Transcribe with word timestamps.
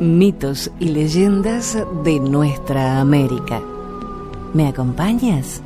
mitos 0.00 0.70
y 0.80 0.86
leyendas 0.86 1.76
de 2.02 2.18
nuestra 2.20 3.00
América. 3.00 3.60
¿Me 4.54 4.66
acompañas? 4.66 5.62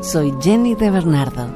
Soy 0.00 0.32
Jenny 0.40 0.76
de 0.76 0.90
Bernardo. 0.92 1.48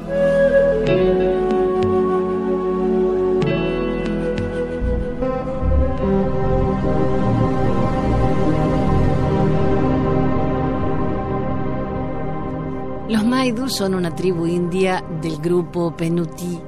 Los 13.08 13.24
Maidu 13.24 13.68
son 13.68 13.94
una 13.94 14.14
tribu 14.16 14.46
india 14.46 15.04
del 15.22 15.36
grupo 15.38 15.96
Penuti, 15.96 16.58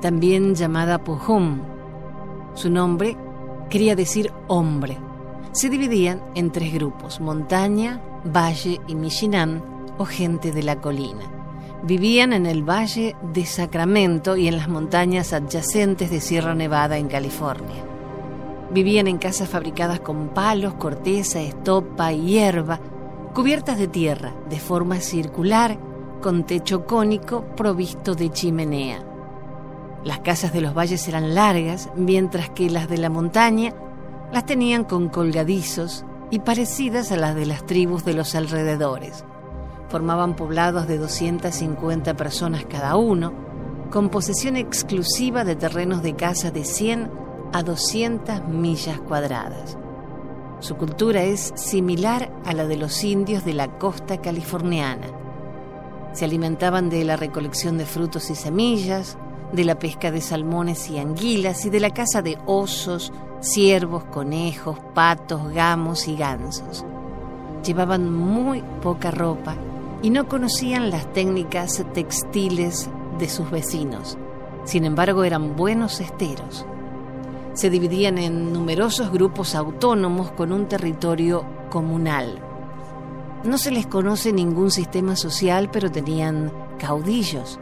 también 0.00 0.56
llamada 0.56 0.98
Pohum. 0.98 1.60
Su 2.54 2.68
nombre 2.68 3.16
quería 3.70 3.96
decir 3.96 4.32
hombre. 4.48 4.98
Se 5.52 5.70
dividían 5.70 6.22
en 6.34 6.50
tres 6.50 6.74
grupos, 6.74 7.20
montaña, 7.20 8.00
valle 8.24 8.80
y 8.86 8.94
Mishinam, 8.94 9.62
o 9.96 10.04
gente 10.04 10.52
de 10.52 10.62
la 10.62 10.80
colina. 10.80 11.24
Vivían 11.82 12.32
en 12.32 12.46
el 12.46 12.62
valle 12.62 13.16
de 13.32 13.46
Sacramento 13.46 14.36
y 14.36 14.48
en 14.48 14.56
las 14.56 14.68
montañas 14.68 15.32
adyacentes 15.32 16.10
de 16.10 16.20
Sierra 16.20 16.54
Nevada 16.54 16.98
en 16.98 17.08
California. 17.08 17.84
Vivían 18.70 19.08
en 19.08 19.18
casas 19.18 19.48
fabricadas 19.48 20.00
con 20.00 20.28
palos, 20.28 20.74
corteza, 20.74 21.40
estopa 21.40 22.12
y 22.12 22.26
hierba, 22.26 22.80
cubiertas 23.34 23.78
de 23.78 23.88
tierra, 23.88 24.34
de 24.48 24.58
forma 24.58 25.00
circular, 25.00 25.78
con 26.20 26.44
techo 26.44 26.86
cónico 26.86 27.44
provisto 27.56 28.14
de 28.14 28.30
chimenea. 28.30 29.09
Las 30.04 30.20
casas 30.20 30.52
de 30.52 30.62
los 30.62 30.74
valles 30.74 31.06
eran 31.08 31.34
largas, 31.34 31.90
mientras 31.94 32.48
que 32.50 32.70
las 32.70 32.88
de 32.88 32.98
la 32.98 33.10
montaña 33.10 33.74
las 34.32 34.46
tenían 34.46 34.84
con 34.84 35.08
colgadizos 35.08 36.04
y 36.30 36.38
parecidas 36.38 37.12
a 37.12 37.16
las 37.16 37.34
de 37.34 37.46
las 37.46 37.66
tribus 37.66 38.04
de 38.04 38.14
los 38.14 38.34
alrededores. 38.34 39.24
Formaban 39.88 40.36
poblados 40.36 40.86
de 40.86 40.98
250 40.98 42.14
personas 42.14 42.64
cada 42.64 42.96
uno, 42.96 43.32
con 43.90 44.08
posesión 44.08 44.56
exclusiva 44.56 45.44
de 45.44 45.56
terrenos 45.56 46.02
de 46.02 46.14
casa 46.14 46.50
de 46.50 46.64
100 46.64 47.10
a 47.52 47.62
200 47.62 48.46
millas 48.46 49.00
cuadradas. 49.00 49.76
Su 50.60 50.76
cultura 50.76 51.22
es 51.22 51.52
similar 51.56 52.30
a 52.44 52.52
la 52.52 52.66
de 52.66 52.76
los 52.76 53.02
indios 53.02 53.44
de 53.44 53.54
la 53.54 53.78
costa 53.78 54.20
californiana. 54.20 55.08
Se 56.12 56.24
alimentaban 56.24 56.88
de 56.88 57.04
la 57.04 57.16
recolección 57.16 57.78
de 57.78 57.86
frutos 57.86 58.30
y 58.30 58.34
semillas, 58.34 59.18
de 59.52 59.64
la 59.64 59.78
pesca 59.78 60.10
de 60.10 60.20
salmones 60.20 60.90
y 60.90 60.98
anguilas 60.98 61.64
y 61.64 61.70
de 61.70 61.80
la 61.80 61.90
caza 61.90 62.22
de 62.22 62.38
osos, 62.46 63.12
ciervos, 63.40 64.04
conejos, 64.04 64.78
patos, 64.94 65.52
gamos 65.52 66.06
y 66.08 66.16
gansos. 66.16 66.84
Llevaban 67.64 68.12
muy 68.12 68.62
poca 68.82 69.10
ropa 69.10 69.56
y 70.02 70.10
no 70.10 70.28
conocían 70.28 70.90
las 70.90 71.12
técnicas 71.12 71.84
textiles 71.92 72.88
de 73.18 73.28
sus 73.28 73.50
vecinos. 73.50 74.16
Sin 74.64 74.84
embargo, 74.84 75.24
eran 75.24 75.56
buenos 75.56 76.00
esteros. 76.00 76.64
Se 77.54 77.70
dividían 77.70 78.18
en 78.18 78.52
numerosos 78.52 79.10
grupos 79.10 79.54
autónomos 79.54 80.30
con 80.32 80.52
un 80.52 80.68
territorio 80.68 81.44
comunal. 81.70 82.40
No 83.42 83.58
se 83.58 83.70
les 83.70 83.86
conoce 83.86 84.32
ningún 84.32 84.70
sistema 84.70 85.16
social, 85.16 85.70
pero 85.70 85.90
tenían 85.90 86.52
caudillos 86.78 87.58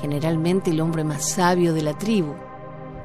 generalmente 0.00 0.70
el 0.70 0.80
hombre 0.80 1.04
más 1.04 1.28
sabio 1.30 1.72
de 1.72 1.82
la 1.82 1.96
tribu, 1.96 2.34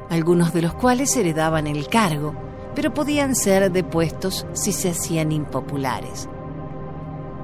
algunos 0.09 0.53
de 0.53 0.61
los 0.61 0.73
cuales 0.73 1.15
heredaban 1.15 1.67
el 1.67 1.87
cargo, 1.87 2.33
pero 2.75 2.93
podían 2.93 3.35
ser 3.35 3.71
depuestos 3.71 4.45
si 4.53 4.71
se 4.71 4.89
hacían 4.89 5.31
impopulares. 5.31 6.29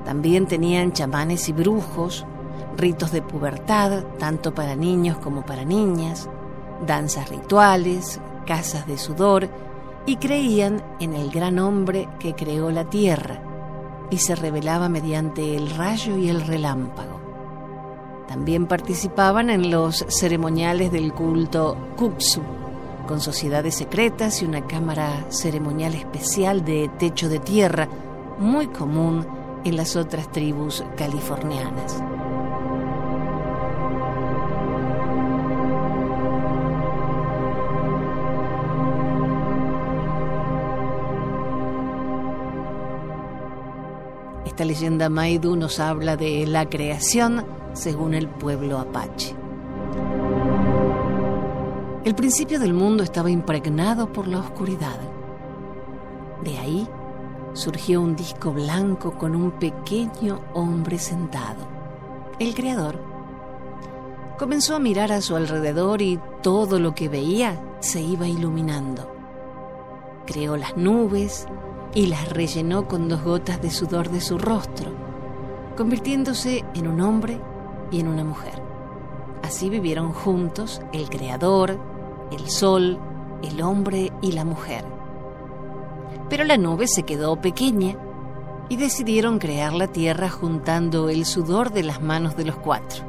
También 0.04 0.48
tenían 0.48 0.94
chamanes 0.94 1.50
y 1.50 1.54
brujos, 1.54 2.26
ritos 2.78 3.12
de 3.12 3.22
pubertad, 3.22 4.04
tanto 4.20 4.54
para 4.54 4.76
niños 4.76 5.18
como 5.18 5.46
para 5.46 5.66
niñas, 5.66 6.30
danzas 6.86 7.30
rituales, 7.30 8.20
casas 8.46 8.86
de 8.88 8.98
sudor, 8.98 9.50
y 10.06 10.18
creían 10.18 10.84
en 11.00 11.14
el 11.14 11.32
gran 11.32 11.58
hombre 11.58 12.08
que 12.20 12.36
creó 12.36 12.70
la 12.70 12.90
tierra 12.90 13.42
y 14.12 14.18
se 14.18 14.36
revelaba 14.36 14.88
mediante 14.90 15.56
el 15.56 15.72
rayo 15.72 16.18
y 16.18 16.30
el 16.30 16.42
relámpago. 16.42 17.15
También 18.28 18.66
participaban 18.66 19.50
en 19.50 19.70
los 19.70 20.06
ceremoniales 20.10 20.92
del 20.92 21.14
culto 21.14 21.78
Kuksu, 21.96 22.42
con 23.08 23.22
sociedades 23.22 23.76
secretas 23.76 24.42
y 24.42 24.46
una 24.46 24.66
cámara 24.66 25.26
ceremonial 25.30 25.94
especial 25.94 26.66
de 26.66 26.90
techo 26.98 27.30
de 27.30 27.40
tierra, 27.40 27.88
muy 28.40 28.68
común 28.68 29.26
en 29.64 29.78
las 29.78 29.96
otras 29.96 30.32
tribus 30.32 30.84
californianas. 30.98 32.02
Esta 44.46 44.64
leyenda 44.64 45.10
Maidu 45.10 45.56
nos 45.58 45.80
habla 45.82 46.16
de 46.16 46.48
la 46.48 46.70
creación 46.70 47.46
según 47.76 48.14
el 48.14 48.28
pueblo 48.28 48.80
apache. 48.80 49.36
El 52.04 52.16
principio 52.16 52.60
del 52.60 52.74
mundo 52.74 53.04
estaba 53.04 53.30
impregnado 53.30 54.12
por 54.12 54.28
la 54.28 54.40
oscuridad. 54.40 55.00
De 56.44 56.58
ahí 56.58 56.88
surgió 57.54 58.02
un 58.02 58.16
disco 58.16 58.52
blanco 58.52 59.18
con 59.18 59.36
un 59.36 59.52
pequeño 59.54 60.40
hombre 60.54 61.00
sentado, 61.00 61.68
el 62.40 62.54
Creador. 62.54 63.00
Comenzó 64.38 64.76
a 64.76 64.80
mirar 64.80 65.12
a 65.12 65.22
su 65.22 65.36
alrededor 65.36 66.02
y 66.02 66.20
todo 66.44 66.80
lo 66.80 66.94
que 66.94 67.10
veía 67.10 67.60
se 67.80 68.02
iba 68.02 68.28
iluminando. 68.28 69.12
Creó 70.26 70.58
las 70.58 70.78
nubes 70.78 71.48
y 71.94 72.08
las 72.08 72.30
rellenó 72.30 72.88
con 72.88 73.08
dos 73.08 73.24
gotas 73.24 73.62
de 73.62 73.72
sudor 73.72 74.10
de 74.10 74.22
su 74.22 74.38
rostro, 74.38 74.92
convirtiéndose 75.76 76.66
en 76.76 76.88
un 76.88 77.02
hombre 77.02 77.40
y 77.92 78.00
en 78.00 78.08
una 78.08 78.24
mujer. 78.24 78.62
Así 79.44 79.70
vivieron 79.70 80.12
juntos 80.12 80.82
el 80.92 81.10
Creador, 81.10 81.78
el 82.32 82.50
Sol, 82.50 82.98
el 83.44 83.62
hombre 83.62 84.12
y 84.22 84.32
la 84.32 84.44
mujer. 84.44 84.84
Pero 86.30 86.44
la 86.44 86.58
nube 86.58 86.88
se 86.88 87.04
quedó 87.04 87.36
pequeña 87.40 87.96
y 88.70 88.78
decidieron 88.78 89.38
crear 89.38 89.74
la 89.74 89.88
tierra 89.88 90.30
juntando 90.30 91.10
el 91.10 91.26
sudor 91.26 91.72
de 91.72 91.84
las 91.84 92.02
manos 92.02 92.36
de 92.36 92.46
los 92.46 92.56
cuatro. 92.56 93.04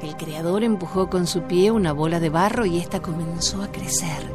El 0.00 0.16
Creador 0.16 0.64
empujó 0.64 1.10
con 1.10 1.26
su 1.26 1.42
pie 1.42 1.70
una 1.70 1.92
bola 1.92 2.18
de 2.18 2.30
barro 2.30 2.64
y 2.64 2.78
ésta 2.78 3.02
comenzó 3.02 3.62
a 3.62 3.70
crecer. 3.70 4.32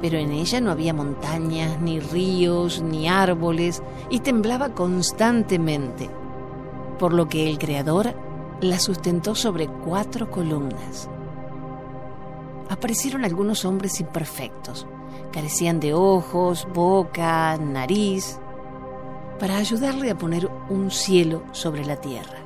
Pero 0.00 0.18
en 0.18 0.32
ella 0.32 0.60
no 0.60 0.70
había 0.72 0.94
montañas, 0.94 1.80
ni 1.80 2.00
ríos, 2.00 2.82
ni 2.82 3.08
árboles, 3.08 3.82
y 4.10 4.20
temblaba 4.20 4.70
constantemente 4.70 6.10
por 6.98 7.12
lo 7.12 7.28
que 7.28 7.48
el 7.48 7.58
Creador 7.58 8.14
la 8.60 8.78
sustentó 8.78 9.34
sobre 9.34 9.68
cuatro 9.68 10.30
columnas. 10.30 11.08
Aparecieron 12.68 13.24
algunos 13.24 13.64
hombres 13.64 14.00
imperfectos, 14.00 14.86
carecían 15.32 15.80
de 15.80 15.94
ojos, 15.94 16.66
boca, 16.74 17.56
nariz, 17.56 18.38
para 19.38 19.56
ayudarle 19.56 20.10
a 20.10 20.18
poner 20.18 20.50
un 20.68 20.90
cielo 20.90 21.42
sobre 21.52 21.84
la 21.84 21.96
tierra. 21.96 22.38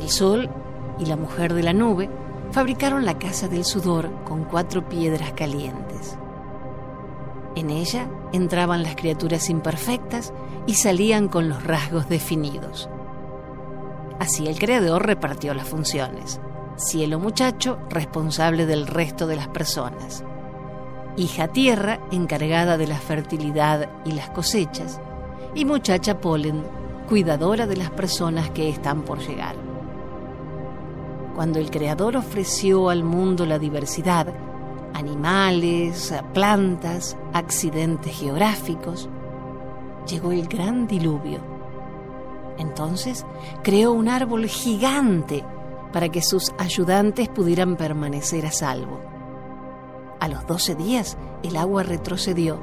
El 0.00 0.08
sol 0.08 0.48
y 0.98 1.06
la 1.06 1.16
mujer 1.16 1.54
de 1.54 1.62
la 1.62 1.72
nube 1.72 2.08
fabricaron 2.52 3.04
la 3.04 3.18
casa 3.18 3.46
del 3.48 3.64
sudor 3.64 4.10
con 4.24 4.44
cuatro 4.44 4.88
piedras 4.88 5.32
calientes. 5.32 6.16
En 7.60 7.68
ella 7.68 8.08
entraban 8.32 8.82
las 8.82 8.96
criaturas 8.96 9.50
imperfectas 9.50 10.32
y 10.66 10.76
salían 10.76 11.28
con 11.28 11.50
los 11.50 11.62
rasgos 11.62 12.08
definidos. 12.08 12.88
Así 14.18 14.46
el 14.46 14.58
creador 14.58 15.04
repartió 15.04 15.52
las 15.52 15.68
funciones. 15.68 16.40
Cielo 16.76 17.18
muchacho, 17.18 17.78
responsable 17.90 18.64
del 18.64 18.86
resto 18.86 19.26
de 19.26 19.36
las 19.36 19.48
personas. 19.48 20.24
Hija 21.18 21.48
tierra, 21.48 22.00
encargada 22.10 22.78
de 22.78 22.86
la 22.86 22.98
fertilidad 22.98 23.90
y 24.06 24.12
las 24.12 24.30
cosechas. 24.30 24.98
Y 25.54 25.66
muchacha 25.66 26.18
polen, 26.18 26.64
cuidadora 27.10 27.66
de 27.66 27.76
las 27.76 27.90
personas 27.90 28.48
que 28.48 28.70
están 28.70 29.02
por 29.02 29.18
llegar. 29.18 29.54
Cuando 31.34 31.58
el 31.58 31.70
creador 31.70 32.16
ofreció 32.16 32.88
al 32.88 33.04
mundo 33.04 33.44
la 33.44 33.58
diversidad, 33.58 34.32
animales, 34.94 36.14
plantas, 36.34 37.16
accidentes 37.32 38.18
geográficos. 38.18 39.08
Llegó 40.06 40.32
el 40.32 40.48
gran 40.48 40.86
diluvio. 40.86 41.40
Entonces 42.58 43.24
creó 43.62 43.92
un 43.92 44.08
árbol 44.08 44.46
gigante 44.46 45.44
para 45.92 46.08
que 46.08 46.22
sus 46.22 46.52
ayudantes 46.58 47.28
pudieran 47.28 47.76
permanecer 47.76 48.46
a 48.46 48.52
salvo. 48.52 49.00
A 50.20 50.28
los 50.28 50.46
doce 50.46 50.74
días 50.74 51.16
el 51.42 51.56
agua 51.56 51.82
retrocedió. 51.82 52.58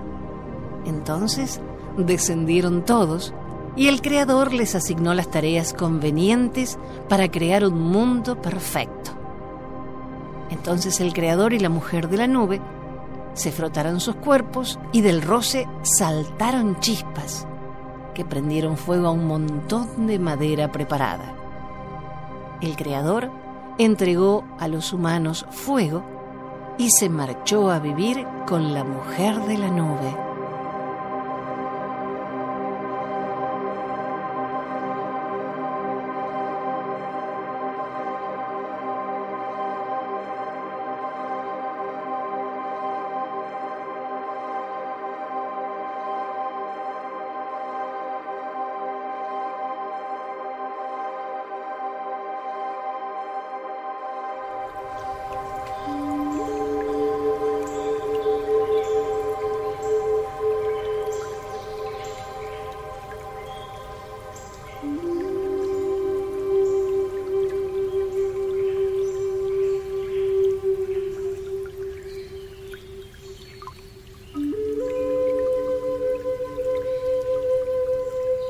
Entonces 0.85 1.59
descendieron 1.97 2.85
todos 2.85 3.33
y 3.75 3.88
el 3.88 4.01
Creador 4.01 4.53
les 4.53 4.75
asignó 4.75 5.13
las 5.13 5.30
tareas 5.30 5.73
convenientes 5.73 6.77
para 7.09 7.30
crear 7.30 7.65
un 7.65 7.81
mundo 7.81 8.41
perfecto. 8.41 9.16
Entonces 10.49 10.99
el 11.01 11.13
Creador 11.13 11.53
y 11.53 11.59
la 11.59 11.69
mujer 11.69 12.09
de 12.09 12.17
la 12.17 12.27
nube 12.27 12.61
se 13.33 13.51
frotaron 13.51 13.99
sus 13.99 14.15
cuerpos 14.15 14.79
y 14.91 15.01
del 15.01 15.21
roce 15.21 15.67
saltaron 15.83 16.79
chispas 16.79 17.47
que 18.13 18.25
prendieron 18.25 18.77
fuego 18.77 19.07
a 19.07 19.11
un 19.11 19.27
montón 19.27 20.07
de 20.07 20.17
madera 20.17 20.71
preparada. 20.71 21.35
El 22.61 22.75
Creador 22.75 23.29
entregó 23.77 24.44
a 24.59 24.67
los 24.67 24.91
humanos 24.91 25.45
fuego 25.51 26.03
y 26.79 26.89
se 26.89 27.09
marchó 27.09 27.69
a 27.69 27.79
vivir 27.79 28.25
con 28.47 28.73
la 28.73 28.83
mujer 28.83 29.39
de 29.41 29.57
la 29.57 29.69
nube. 29.69 30.26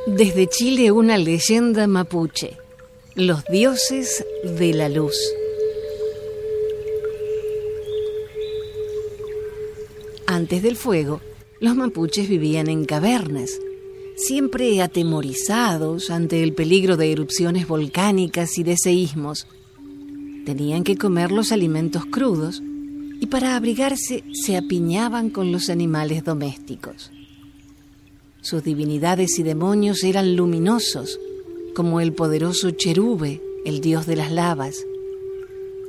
Desde 0.08 0.48
Chile 0.48 0.90
una 0.94 1.18
leyenda 1.18 1.86
mapuche, 1.86 2.56
los 3.16 3.44
dioses 3.52 4.26
de 4.58 4.74
la 4.74 4.88
luz. 4.88 5.18
Antes 10.26 10.64
del 10.64 10.78
fuego, 10.78 11.20
los 11.60 11.76
mapuches 11.76 12.30
vivían 12.30 12.70
en 12.70 12.86
cavernas, 12.86 13.60
siempre 14.16 14.82
atemorizados 14.82 16.10
ante 16.10 16.42
el 16.42 16.54
peligro 16.54 16.96
de 16.96 17.12
erupciones 17.12 17.68
volcánicas 17.68 18.58
y 18.58 18.64
de 18.64 18.78
seísmos. 18.78 19.46
Tenían 20.46 20.86
que 20.86 20.96
comer 20.98 21.34
los 21.34 21.52
alimentos 21.52 22.06
crudos 22.06 22.64
y 23.20 23.26
para 23.26 23.58
abrigarse 23.58 24.24
se 24.32 24.56
apiñaban 24.56 25.30
con 25.30 25.52
los 25.52 25.70
animales 25.70 26.24
domésticos. 26.24 27.12
Sus 28.50 28.64
divinidades 28.64 29.40
y 29.40 29.44
demonios 29.44 30.06
eran 30.06 30.38
luminosos, 30.38 31.20
como 31.76 32.00
el 32.00 32.14
poderoso 32.14 32.72
Cherube, 32.72 33.42
el 33.66 33.82
dios 33.82 34.06
de 34.06 34.16
las 34.16 34.32
lavas. 34.32 34.86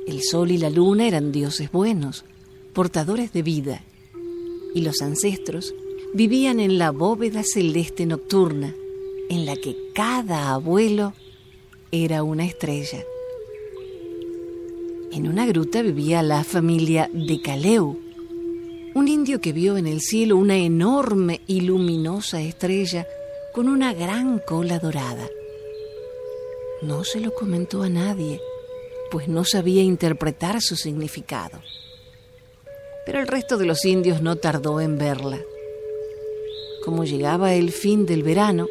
El 0.05 0.21
sol 0.21 0.51
y 0.51 0.57
la 0.57 0.69
luna 0.69 1.07
eran 1.07 1.31
dioses 1.31 1.71
buenos, 1.71 2.25
portadores 2.73 3.31
de 3.31 3.43
vida, 3.43 3.81
y 4.75 4.81
los 4.81 5.01
ancestros 5.01 5.73
vivían 6.13 6.59
en 6.59 6.77
la 6.77 6.91
bóveda 6.91 7.43
celeste 7.45 8.05
nocturna, 8.05 8.75
en 9.29 9.45
la 9.45 9.55
que 9.55 9.77
cada 9.95 10.51
abuelo 10.51 11.13
era 11.93 12.23
una 12.23 12.43
estrella. 12.45 13.05
En 15.13 15.29
una 15.29 15.45
gruta 15.45 15.81
vivía 15.81 16.21
la 16.23 16.43
familia 16.43 17.09
de 17.13 17.41
Caleu, 17.41 17.97
un 18.99 19.07
indio 19.07 19.39
que 19.39 19.53
vio 19.53 19.77
en 19.77 19.87
el 19.87 20.01
cielo 20.01 20.35
una 20.35 20.57
enorme 20.57 21.39
y 21.47 21.61
luminosa 21.61 22.41
estrella 22.41 23.07
con 23.53 23.69
una 23.69 23.93
gran 23.93 24.39
cola 24.39 24.77
dorada. 24.77 25.25
No 26.81 27.05
se 27.05 27.21
lo 27.21 27.33
comentó 27.33 27.81
a 27.81 27.87
nadie, 27.87 28.41
pues 29.09 29.29
no 29.29 29.45
sabía 29.45 29.83
interpretar 29.83 30.61
su 30.61 30.75
significado. 30.75 31.61
Pero 33.05 33.21
el 33.21 33.27
resto 33.27 33.57
de 33.57 33.65
los 33.65 33.85
indios 33.85 34.21
no 34.21 34.35
tardó 34.35 34.81
en 34.81 34.97
verla. 34.97 35.39
Como 36.83 37.05
llegaba 37.05 37.53
el 37.53 37.71
fin 37.71 38.05
del 38.05 38.21
verano, 38.21 38.67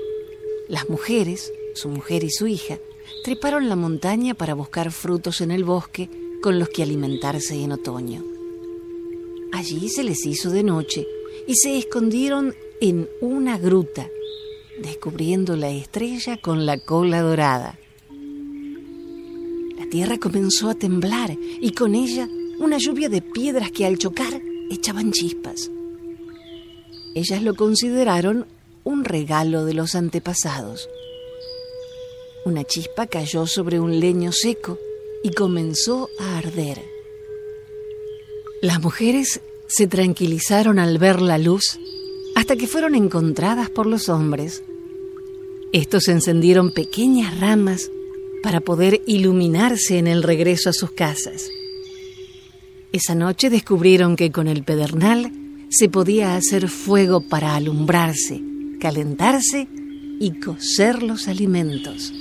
las 0.68 0.90
mujeres, 0.90 1.54
su 1.74 1.88
mujer 1.88 2.22
y 2.22 2.30
su 2.30 2.46
hija, 2.46 2.76
treparon 3.24 3.70
la 3.70 3.76
montaña 3.76 4.34
para 4.34 4.52
buscar 4.52 4.92
frutos 4.92 5.40
en 5.40 5.52
el 5.52 5.64
bosque 5.64 6.10
con 6.42 6.58
los 6.58 6.68
que 6.68 6.82
alimentarse 6.82 7.54
en 7.54 7.72
otoño. 7.72 8.37
Allí 9.52 9.88
se 9.88 10.04
les 10.04 10.24
hizo 10.26 10.50
de 10.50 10.62
noche 10.62 11.06
y 11.46 11.54
se 11.56 11.78
escondieron 11.78 12.54
en 12.80 13.08
una 13.20 13.58
gruta, 13.58 14.08
descubriendo 14.82 15.56
la 15.56 15.70
estrella 15.70 16.36
con 16.36 16.66
la 16.66 16.78
cola 16.78 17.22
dorada. 17.22 17.78
La 19.78 19.86
tierra 19.90 20.18
comenzó 20.18 20.68
a 20.68 20.74
temblar 20.74 21.36
y 21.60 21.72
con 21.72 21.94
ella 21.94 22.28
una 22.58 22.78
lluvia 22.78 23.08
de 23.08 23.22
piedras 23.22 23.70
que 23.70 23.86
al 23.86 23.98
chocar 23.98 24.40
echaban 24.70 25.12
chispas. 25.12 25.70
Ellas 27.14 27.42
lo 27.42 27.54
consideraron 27.54 28.46
un 28.84 29.04
regalo 29.04 29.64
de 29.64 29.74
los 29.74 29.94
antepasados. 29.94 30.88
Una 32.44 32.64
chispa 32.64 33.06
cayó 33.06 33.46
sobre 33.46 33.80
un 33.80 33.98
leño 33.98 34.32
seco 34.32 34.78
y 35.22 35.30
comenzó 35.30 36.08
a 36.20 36.38
arder. 36.38 36.97
Las 38.60 38.82
mujeres 38.82 39.40
se 39.68 39.86
tranquilizaron 39.86 40.80
al 40.80 40.98
ver 40.98 41.22
la 41.22 41.38
luz 41.38 41.78
hasta 42.34 42.56
que 42.56 42.66
fueron 42.66 42.96
encontradas 42.96 43.70
por 43.70 43.86
los 43.86 44.08
hombres. 44.08 44.64
Estos 45.72 46.08
encendieron 46.08 46.72
pequeñas 46.72 47.38
ramas 47.38 47.88
para 48.42 48.60
poder 48.60 49.00
iluminarse 49.06 49.98
en 49.98 50.08
el 50.08 50.24
regreso 50.24 50.70
a 50.70 50.72
sus 50.72 50.90
casas. 50.90 51.48
Esa 52.92 53.14
noche 53.14 53.48
descubrieron 53.48 54.16
que 54.16 54.32
con 54.32 54.48
el 54.48 54.64
pedernal 54.64 55.30
se 55.68 55.88
podía 55.88 56.34
hacer 56.34 56.68
fuego 56.68 57.20
para 57.20 57.54
alumbrarse, 57.54 58.40
calentarse 58.80 59.68
y 60.18 60.40
cocer 60.40 61.04
los 61.04 61.28
alimentos. 61.28 62.12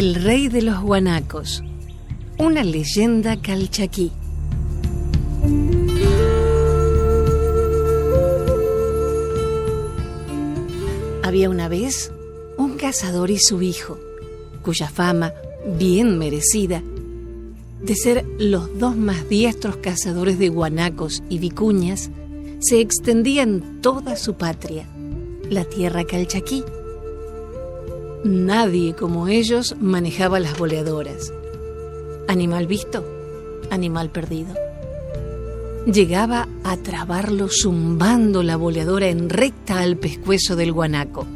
El 0.00 0.14
rey 0.14 0.48
de 0.48 0.62
los 0.62 0.80
guanacos, 0.80 1.62
una 2.38 2.64
leyenda 2.64 3.36
calchaquí. 3.38 4.10
Había 11.22 11.50
una 11.50 11.68
vez 11.68 12.10
un 12.56 12.78
cazador 12.78 13.30
y 13.30 13.38
su 13.38 13.60
hijo, 13.60 13.98
cuya 14.62 14.88
fama, 14.88 15.34
bien 15.78 16.16
merecida, 16.16 16.82
de 17.82 17.94
ser 17.94 18.24
los 18.38 18.78
dos 18.78 18.96
más 18.96 19.28
diestros 19.28 19.76
cazadores 19.76 20.38
de 20.38 20.48
guanacos 20.48 21.22
y 21.28 21.38
vicuñas, 21.38 22.08
se 22.60 22.80
extendía 22.80 23.42
en 23.42 23.82
toda 23.82 24.16
su 24.16 24.32
patria, 24.32 24.86
la 25.50 25.64
tierra 25.64 26.04
calchaquí 26.04 26.64
Nadie 28.24 28.94
como 28.94 29.28
ellos 29.28 29.76
manejaba 29.80 30.40
las 30.40 30.58
boleadoras. 30.58 31.32
Animal 32.28 32.66
visto, 32.66 33.02
animal 33.70 34.10
perdido. 34.10 34.54
Llegaba 35.86 36.46
a 36.62 36.76
trabarlo 36.76 37.48
zumbando 37.48 38.42
la 38.42 38.56
boleadora 38.56 39.08
en 39.08 39.30
recta 39.30 39.80
al 39.80 39.96
pescuezo 39.96 40.54
del 40.54 40.72
guanaco. 40.72 41.26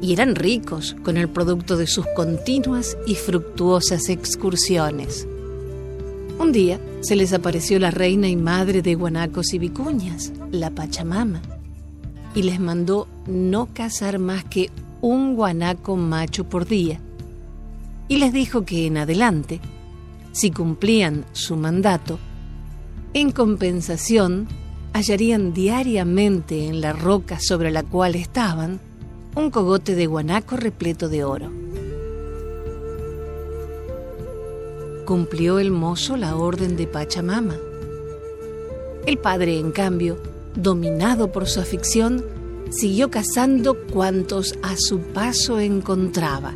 Y 0.00 0.12
eran 0.12 0.36
ricos 0.36 0.94
con 1.02 1.16
el 1.16 1.28
producto 1.28 1.76
de 1.76 1.88
sus 1.88 2.06
continuas 2.14 2.96
y 3.04 3.16
fructuosas 3.16 4.08
excursiones. 4.08 5.26
Un 6.38 6.52
día 6.52 6.78
se 7.00 7.16
les 7.16 7.32
apareció 7.32 7.80
la 7.80 7.90
reina 7.90 8.28
y 8.28 8.36
madre 8.36 8.82
de 8.82 8.94
guanacos 8.94 9.52
y 9.52 9.58
vicuñas, 9.58 10.32
la 10.52 10.70
Pachamama, 10.70 11.42
y 12.36 12.42
les 12.42 12.60
mandó 12.60 13.08
no 13.26 13.68
cazar 13.74 14.20
más 14.20 14.44
que 14.44 14.70
un 15.00 15.36
guanaco 15.36 15.96
macho 15.96 16.44
por 16.44 16.66
día 16.66 17.00
y 18.08 18.16
les 18.16 18.32
dijo 18.32 18.64
que 18.64 18.86
en 18.86 18.96
adelante, 18.96 19.60
si 20.32 20.50
cumplían 20.50 21.24
su 21.32 21.56
mandato, 21.56 22.18
en 23.14 23.30
compensación 23.30 24.48
hallarían 24.92 25.52
diariamente 25.52 26.66
en 26.66 26.80
la 26.80 26.92
roca 26.92 27.38
sobre 27.40 27.70
la 27.70 27.82
cual 27.82 28.14
estaban 28.14 28.80
un 29.36 29.50
cogote 29.50 29.94
de 29.94 30.06
guanaco 30.06 30.56
repleto 30.56 31.08
de 31.08 31.24
oro. 31.24 31.52
Cumplió 35.04 35.58
el 35.58 35.70
mozo 35.70 36.16
la 36.16 36.36
orden 36.36 36.76
de 36.76 36.86
Pachamama. 36.86 37.56
El 39.06 39.18
padre, 39.18 39.58
en 39.58 39.70
cambio, 39.70 40.18
dominado 40.54 41.32
por 41.32 41.46
su 41.46 41.60
afición, 41.60 42.24
siguió 42.70 43.10
cazando 43.10 43.76
cuantos 43.86 44.58
a 44.62 44.76
su 44.76 45.00
paso 45.00 45.58
encontraba. 45.60 46.54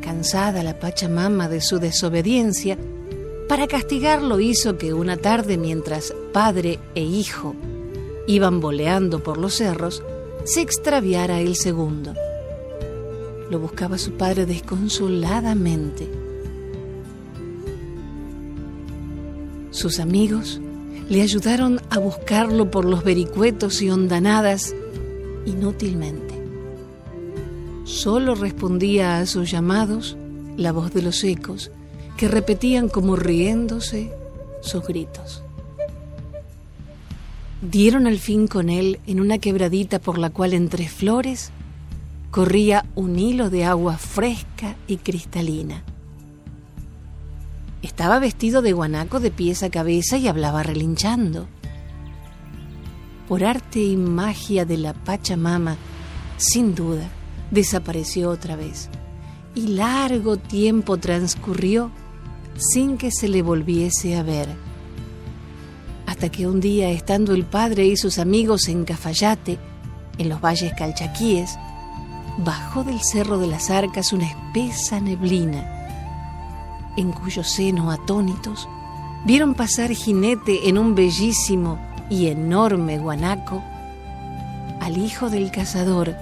Cansada 0.00 0.62
la 0.62 0.78
Pachamama 0.78 1.48
de 1.48 1.60
su 1.60 1.78
desobediencia, 1.78 2.78
para 3.48 3.66
castigarlo 3.66 4.40
hizo 4.40 4.78
que 4.78 4.94
una 4.94 5.16
tarde 5.16 5.58
mientras 5.58 6.14
padre 6.32 6.78
e 6.94 7.02
hijo 7.02 7.54
iban 8.26 8.60
boleando 8.60 9.22
por 9.22 9.38
los 9.38 9.54
cerros, 9.54 10.02
se 10.44 10.60
extraviara 10.60 11.40
el 11.40 11.56
segundo. 11.56 12.14
Lo 13.50 13.58
buscaba 13.58 13.98
su 13.98 14.12
padre 14.12 14.46
desconsoladamente. 14.46 16.08
Sus 19.70 20.00
amigos 20.00 20.60
le 21.08 21.22
ayudaron 21.22 21.80
a 21.90 21.98
buscarlo 21.98 22.70
por 22.70 22.84
los 22.84 23.04
vericuetos 23.04 23.82
y 23.82 23.90
hondanadas 23.90 24.74
inútilmente. 25.46 26.40
Solo 27.84 28.34
respondía 28.34 29.18
a 29.18 29.26
sus 29.26 29.50
llamados 29.50 30.16
la 30.56 30.72
voz 30.72 30.92
de 30.92 31.02
los 31.02 31.22
ecos 31.24 31.70
que 32.16 32.28
repetían 32.28 32.88
como 32.88 33.16
riéndose 33.16 34.12
sus 34.60 34.86
gritos. 34.86 35.42
Dieron 37.60 38.06
al 38.06 38.18
fin 38.18 38.46
con 38.46 38.70
él 38.70 38.98
en 39.06 39.20
una 39.20 39.38
quebradita 39.38 39.98
por 39.98 40.18
la 40.18 40.30
cual 40.30 40.52
entre 40.52 40.88
flores 40.88 41.50
corría 42.30 42.86
un 42.94 43.18
hilo 43.18 43.50
de 43.50 43.64
agua 43.64 43.98
fresca 43.98 44.76
y 44.88 44.96
cristalina. 44.96 45.84
Estaba 47.82 48.20
vestido 48.20 48.62
de 48.62 48.72
guanaco 48.72 49.18
de 49.18 49.32
pies 49.32 49.64
a 49.64 49.70
cabeza 49.70 50.16
y 50.16 50.28
hablaba 50.28 50.62
relinchando. 50.62 51.48
Por 53.26 53.44
arte 53.44 53.80
y 53.80 53.96
magia 53.96 54.64
de 54.64 54.78
la 54.78 54.94
Pachamama, 54.94 55.76
sin 56.36 56.76
duda, 56.76 57.08
desapareció 57.50 58.30
otra 58.30 58.54
vez. 58.54 58.88
Y 59.56 59.68
largo 59.68 60.36
tiempo 60.36 60.96
transcurrió 60.98 61.90
sin 62.56 62.98
que 62.98 63.10
se 63.10 63.28
le 63.28 63.42
volviese 63.42 64.16
a 64.16 64.22
ver. 64.22 64.48
Hasta 66.06 66.30
que 66.30 66.46
un 66.46 66.60
día, 66.60 66.90
estando 66.90 67.34
el 67.34 67.44
padre 67.44 67.86
y 67.86 67.96
sus 67.96 68.20
amigos 68.20 68.68
en 68.68 68.84
Cafayate, 68.84 69.58
en 70.18 70.28
los 70.28 70.40
valles 70.40 70.72
calchaquíes, 70.78 71.58
bajó 72.38 72.84
del 72.84 73.00
cerro 73.00 73.38
de 73.38 73.48
las 73.48 73.70
arcas 73.70 74.12
una 74.12 74.28
espesa 74.28 75.00
neblina 75.00 75.81
en 76.96 77.12
cuyo 77.12 77.44
seno 77.44 77.90
atónitos 77.90 78.68
vieron 79.24 79.54
pasar 79.54 79.90
jinete 79.90 80.68
en 80.68 80.78
un 80.78 80.94
bellísimo 80.94 81.78
y 82.10 82.26
enorme 82.28 82.98
guanaco 82.98 83.62
al 84.80 84.98
hijo 84.98 85.30
del 85.30 85.50
cazador 85.50 86.14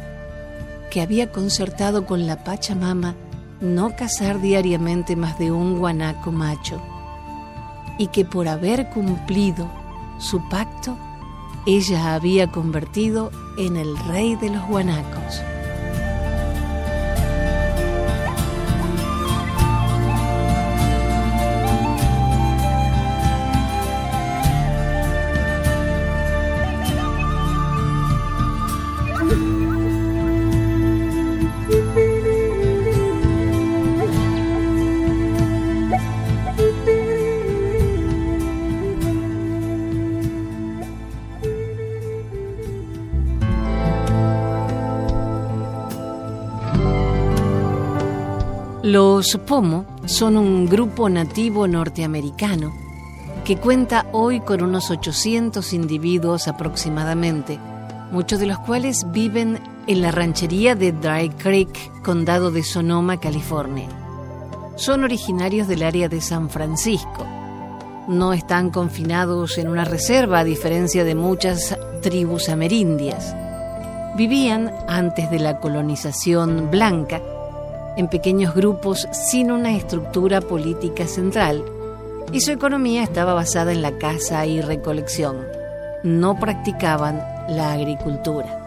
que 0.90 1.00
había 1.00 1.32
concertado 1.32 2.06
con 2.06 2.26
la 2.26 2.44
Pachamama 2.44 3.14
no 3.60 3.94
cazar 3.96 4.40
diariamente 4.40 5.16
más 5.16 5.38
de 5.38 5.52
un 5.52 5.78
guanaco 5.78 6.32
macho 6.32 6.80
y 7.98 8.08
que 8.08 8.24
por 8.24 8.48
haber 8.48 8.88
cumplido 8.90 9.68
su 10.18 10.46
pacto 10.48 10.96
ella 11.66 12.14
había 12.14 12.50
convertido 12.50 13.30
en 13.58 13.76
el 13.76 13.96
rey 14.08 14.36
de 14.36 14.50
los 14.50 14.66
guanacos. 14.66 15.42
Los 48.90 49.36
Pomo 49.46 49.84
son 50.06 50.36
un 50.36 50.66
grupo 50.66 51.08
nativo 51.08 51.68
norteamericano 51.68 52.74
que 53.44 53.56
cuenta 53.56 54.06
hoy 54.10 54.40
con 54.40 54.64
unos 54.64 54.90
800 54.90 55.72
individuos 55.74 56.48
aproximadamente, 56.48 57.60
muchos 58.10 58.40
de 58.40 58.46
los 58.46 58.58
cuales 58.58 59.06
viven 59.12 59.60
en 59.86 60.00
la 60.00 60.10
ranchería 60.10 60.74
de 60.74 60.90
Dry 60.90 61.28
Creek, 61.28 62.02
condado 62.02 62.50
de 62.50 62.64
Sonoma, 62.64 63.20
California. 63.20 63.86
Son 64.74 65.04
originarios 65.04 65.68
del 65.68 65.84
área 65.84 66.08
de 66.08 66.20
San 66.20 66.50
Francisco. 66.50 67.24
No 68.08 68.32
están 68.32 68.70
confinados 68.70 69.56
en 69.58 69.68
una 69.68 69.84
reserva 69.84 70.40
a 70.40 70.44
diferencia 70.44 71.04
de 71.04 71.14
muchas 71.14 71.78
tribus 72.02 72.48
amerindias. 72.48 73.36
Vivían 74.16 74.72
antes 74.88 75.30
de 75.30 75.38
la 75.38 75.60
colonización 75.60 76.72
blanca 76.72 77.22
en 77.96 78.08
pequeños 78.08 78.54
grupos 78.54 79.08
sin 79.12 79.50
una 79.50 79.76
estructura 79.76 80.40
política 80.40 81.06
central, 81.06 81.64
y 82.32 82.40
su 82.40 82.52
economía 82.52 83.02
estaba 83.02 83.34
basada 83.34 83.72
en 83.72 83.82
la 83.82 83.98
caza 83.98 84.46
y 84.46 84.60
recolección. 84.60 85.38
No 86.02 86.38
practicaban 86.38 87.22
la 87.48 87.72
agricultura. 87.72 88.60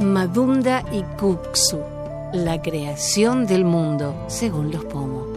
Madunda 0.00 0.84
y 0.92 1.02
Kuksu, 1.18 1.80
la 2.32 2.60
creación 2.60 3.46
del 3.46 3.64
mundo 3.64 4.14
según 4.28 4.70
los 4.70 4.84
pomos. 4.84 5.31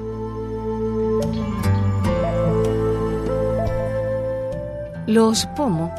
Los 5.08 5.46
Pomo 5.46 5.94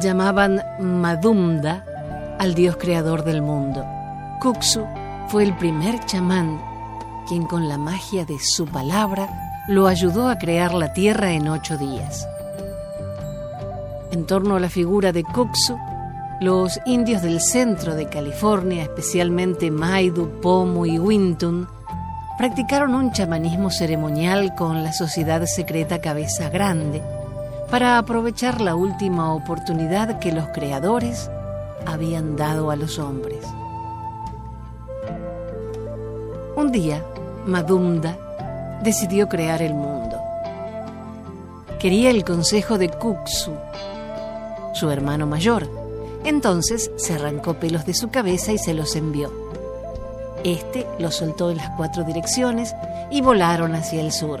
llamaban 0.00 0.62
Madumda 0.78 1.84
al 2.38 2.54
dios 2.54 2.76
creador 2.76 3.24
del 3.24 3.42
mundo. 3.42 3.84
Kuksu 4.40 4.86
fue 5.28 5.42
el 5.42 5.56
primer 5.56 5.98
chamán 6.06 6.60
quien 7.26 7.44
con 7.44 7.68
la 7.68 7.76
magia 7.76 8.24
de 8.24 8.38
su 8.38 8.66
palabra 8.66 9.28
lo 9.66 9.88
ayudó 9.88 10.28
a 10.28 10.38
crear 10.38 10.74
la 10.74 10.92
tierra 10.92 11.32
en 11.32 11.48
ocho 11.48 11.76
días. 11.76 12.28
En 14.12 14.26
torno 14.26 14.54
a 14.54 14.60
la 14.60 14.68
figura 14.70 15.10
de 15.10 15.24
Kuksu, 15.24 15.76
los 16.40 16.78
indios 16.86 17.22
del 17.22 17.40
centro 17.40 17.96
de 17.96 18.06
California, 18.06 18.84
especialmente 18.84 19.72
Maidu, 19.72 20.40
Pomo 20.40 20.86
y 20.86 21.00
Wintun, 21.00 21.66
practicaron 22.38 22.94
un 22.94 23.10
chamanismo 23.10 23.70
ceremonial 23.70 24.54
con 24.54 24.84
la 24.84 24.92
sociedad 24.92 25.44
secreta 25.46 26.00
Cabeza 26.00 26.48
Grande, 26.48 27.02
para 27.70 27.98
aprovechar 27.98 28.60
la 28.60 28.74
última 28.74 29.34
oportunidad 29.34 30.18
que 30.18 30.32
los 30.32 30.46
creadores 30.48 31.30
habían 31.86 32.36
dado 32.36 32.70
a 32.70 32.76
los 32.76 32.98
hombres. 32.98 33.44
Un 36.56 36.72
día, 36.72 37.02
Madumda 37.44 38.16
decidió 38.82 39.28
crear 39.28 39.62
el 39.62 39.74
mundo. 39.74 40.18
Quería 41.78 42.10
el 42.10 42.24
consejo 42.24 42.78
de 42.78 42.88
Kuksu, 42.88 43.52
su 44.72 44.90
hermano 44.90 45.26
mayor. 45.26 45.68
Entonces 46.24 46.90
se 46.96 47.14
arrancó 47.14 47.54
pelos 47.54 47.86
de 47.86 47.94
su 47.94 48.08
cabeza 48.08 48.52
y 48.52 48.58
se 48.58 48.74
los 48.74 48.96
envió. 48.96 49.32
Este 50.44 50.86
los 50.98 51.16
soltó 51.16 51.50
en 51.50 51.58
las 51.58 51.70
cuatro 51.76 52.04
direcciones 52.04 52.74
y 53.10 53.20
volaron 53.20 53.74
hacia 53.74 54.00
el 54.00 54.12
sur. 54.12 54.40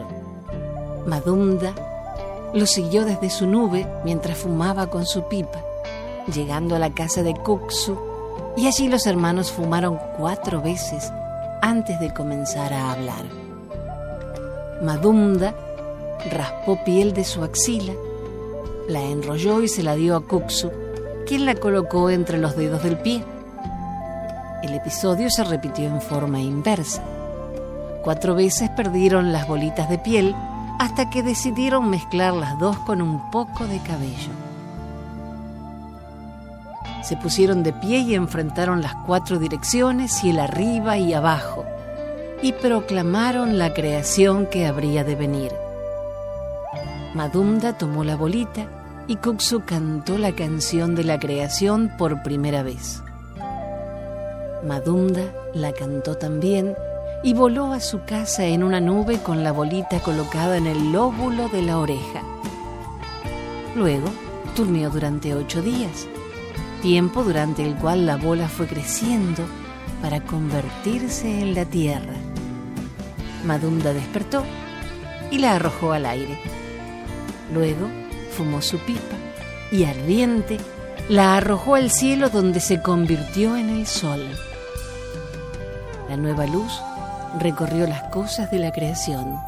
Madumda 1.06 1.74
lo 2.54 2.66
siguió 2.66 3.04
desde 3.04 3.30
su 3.30 3.46
nube 3.46 3.86
mientras 4.04 4.38
fumaba 4.38 4.88
con 4.88 5.06
su 5.06 5.28
pipa, 5.28 5.62
llegando 6.32 6.76
a 6.76 6.78
la 6.78 6.92
casa 6.92 7.22
de 7.22 7.34
Kuksu, 7.34 7.98
y 8.56 8.66
allí 8.66 8.88
los 8.88 9.06
hermanos 9.06 9.52
fumaron 9.52 9.98
cuatro 10.16 10.62
veces 10.62 11.12
antes 11.60 12.00
de 12.00 12.12
comenzar 12.12 12.72
a 12.72 12.92
hablar. 12.92 13.24
Madumda 14.82 15.54
raspó 16.30 16.82
piel 16.84 17.12
de 17.12 17.24
su 17.24 17.42
axila, 17.42 17.92
la 18.88 19.02
enrolló 19.02 19.62
y 19.62 19.68
se 19.68 19.82
la 19.82 19.94
dio 19.94 20.16
a 20.16 20.20
Kuksu, 20.20 20.70
quien 21.26 21.44
la 21.44 21.54
colocó 21.54 22.10
entre 22.10 22.38
los 22.38 22.56
dedos 22.56 22.82
del 22.82 22.98
pie. 22.98 23.24
El 24.62 24.74
episodio 24.74 25.28
se 25.30 25.44
repitió 25.44 25.86
en 25.86 26.00
forma 26.00 26.40
inversa. 26.40 27.02
Cuatro 28.02 28.34
veces 28.34 28.70
perdieron 28.70 29.32
las 29.32 29.46
bolitas 29.46 29.90
de 29.90 29.98
piel 29.98 30.34
hasta 30.78 31.10
que 31.10 31.22
decidieron 31.22 31.90
mezclar 31.90 32.34
las 32.34 32.58
dos 32.58 32.78
con 32.80 33.00
un 33.02 33.30
poco 33.30 33.66
de 33.66 33.80
cabello. 33.80 34.30
Se 37.02 37.16
pusieron 37.16 37.62
de 37.62 37.72
pie 37.72 38.00
y 38.00 38.14
enfrentaron 38.14 38.82
las 38.82 38.94
cuatro 39.06 39.38
direcciones 39.38 40.24
y 40.24 40.30
el 40.30 40.40
arriba 40.40 40.98
y 40.98 41.14
abajo, 41.14 41.64
y 42.42 42.52
proclamaron 42.52 43.58
la 43.58 43.72
creación 43.72 44.46
que 44.46 44.66
habría 44.66 45.04
de 45.04 45.14
venir. 45.14 45.52
Madumda 47.14 47.78
tomó 47.78 48.04
la 48.04 48.16
bolita 48.16 48.66
y 49.06 49.16
Kuksu 49.16 49.64
cantó 49.64 50.18
la 50.18 50.32
canción 50.32 50.94
de 50.94 51.04
la 51.04 51.18
creación 51.18 51.92
por 51.96 52.22
primera 52.22 52.62
vez. 52.62 53.02
Madumda 54.64 55.22
la 55.54 55.72
cantó 55.72 56.16
también 56.16 56.74
y 57.26 57.34
voló 57.34 57.72
a 57.72 57.80
su 57.80 58.04
casa 58.04 58.44
en 58.44 58.62
una 58.62 58.80
nube 58.80 59.18
con 59.18 59.42
la 59.42 59.50
bolita 59.50 59.98
colocada 59.98 60.58
en 60.58 60.68
el 60.68 60.92
lóbulo 60.92 61.48
de 61.48 61.60
la 61.60 61.78
oreja. 61.78 62.22
Luego 63.74 64.06
durmió 64.54 64.90
durante 64.90 65.34
ocho 65.34 65.60
días, 65.60 66.06
tiempo 66.82 67.24
durante 67.24 67.66
el 67.66 67.74
cual 67.74 68.06
la 68.06 68.14
bola 68.14 68.48
fue 68.48 68.68
creciendo 68.68 69.42
para 70.00 70.20
convertirse 70.20 71.40
en 71.40 71.56
la 71.56 71.64
tierra. 71.64 72.14
Madumda 73.44 73.92
despertó 73.92 74.44
y 75.32 75.38
la 75.38 75.56
arrojó 75.56 75.94
al 75.94 76.06
aire. 76.06 76.38
Luego 77.52 77.88
fumó 78.36 78.62
su 78.62 78.78
pipa 78.78 79.16
y 79.72 79.82
ardiente 79.82 80.58
la 81.08 81.36
arrojó 81.36 81.74
al 81.74 81.90
cielo 81.90 82.30
donde 82.30 82.60
se 82.60 82.82
convirtió 82.82 83.56
en 83.56 83.70
el 83.70 83.84
sol. 83.88 84.24
La 86.08 86.16
nueva 86.16 86.46
luz 86.46 86.80
recorrió 87.38 87.86
las 87.86 88.04
cosas 88.04 88.50
de 88.50 88.58
la 88.58 88.72
creación. 88.72 89.38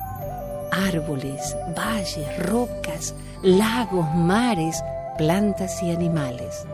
Árboles, 0.71 1.57
valles, 1.77 2.47
rocas, 2.47 3.15
lagos, 3.43 4.07
mares, 4.15 4.83
plantas 5.17 5.83
y 5.83 5.91
animales. 5.91 6.67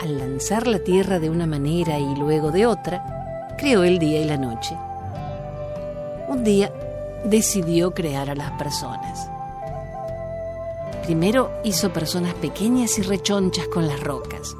Al 0.00 0.18
lanzar 0.18 0.66
la 0.66 0.78
tierra 0.78 1.18
de 1.18 1.30
una 1.30 1.46
manera 1.46 1.98
y 1.98 2.16
luego 2.16 2.50
de 2.50 2.66
otra, 2.66 3.54
creó 3.58 3.84
el 3.84 3.98
día 3.98 4.20
y 4.20 4.24
la 4.24 4.38
noche. 4.38 4.76
Un 6.28 6.42
día 6.42 6.72
decidió 7.24 7.92
crear 7.92 8.30
a 8.30 8.34
las 8.34 8.52
personas. 8.52 9.28
Primero 11.04 11.50
hizo 11.64 11.92
personas 11.92 12.34
pequeñas 12.34 12.98
y 12.98 13.02
rechonchas 13.02 13.66
con 13.68 13.86
las 13.86 14.00
rocas. 14.00 14.56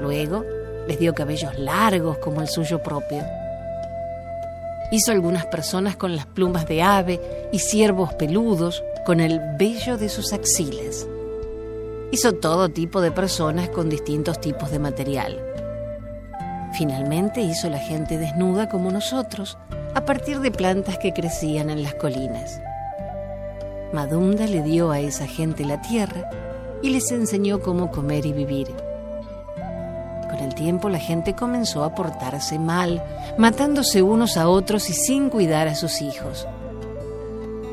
Luego 0.00 0.44
les 0.88 0.98
dio 0.98 1.14
cabellos 1.14 1.56
largos 1.58 2.18
como 2.18 2.40
el 2.40 2.48
suyo 2.48 2.82
propio 2.82 3.22
Hizo 4.92 5.10
algunas 5.10 5.46
personas 5.46 5.96
con 5.96 6.14
las 6.16 6.26
plumas 6.26 6.68
de 6.68 6.82
ave 6.82 7.48
y 7.50 7.60
ciervos 7.60 8.12
peludos 8.12 8.84
con 9.06 9.20
el 9.20 9.40
vello 9.58 9.96
de 9.96 10.10
sus 10.10 10.34
axilas. 10.34 11.08
Hizo 12.10 12.34
todo 12.34 12.68
tipo 12.68 13.00
de 13.00 13.10
personas 13.10 13.70
con 13.70 13.88
distintos 13.88 14.38
tipos 14.38 14.70
de 14.70 14.78
material. 14.78 15.42
Finalmente 16.74 17.40
hizo 17.40 17.70
la 17.70 17.78
gente 17.78 18.18
desnuda 18.18 18.68
como 18.68 18.90
nosotros, 18.90 19.56
a 19.94 20.04
partir 20.04 20.40
de 20.40 20.50
plantas 20.50 20.98
que 20.98 21.14
crecían 21.14 21.70
en 21.70 21.82
las 21.82 21.94
colinas. 21.94 22.60
Madumda 23.94 24.46
le 24.46 24.62
dio 24.62 24.90
a 24.90 25.00
esa 25.00 25.26
gente 25.26 25.64
la 25.64 25.80
tierra 25.80 26.28
y 26.82 26.90
les 26.90 27.10
enseñó 27.10 27.60
cómo 27.60 27.90
comer 27.90 28.26
y 28.26 28.34
vivir 28.34 28.68
tiempo 30.62 30.88
la 30.88 31.00
gente 31.00 31.34
comenzó 31.34 31.82
a 31.82 31.92
portarse 31.92 32.56
mal, 32.56 33.02
matándose 33.36 34.00
unos 34.00 34.36
a 34.36 34.48
otros 34.48 34.88
y 34.90 34.92
sin 34.92 35.28
cuidar 35.28 35.66
a 35.66 35.74
sus 35.74 36.00
hijos. 36.00 36.46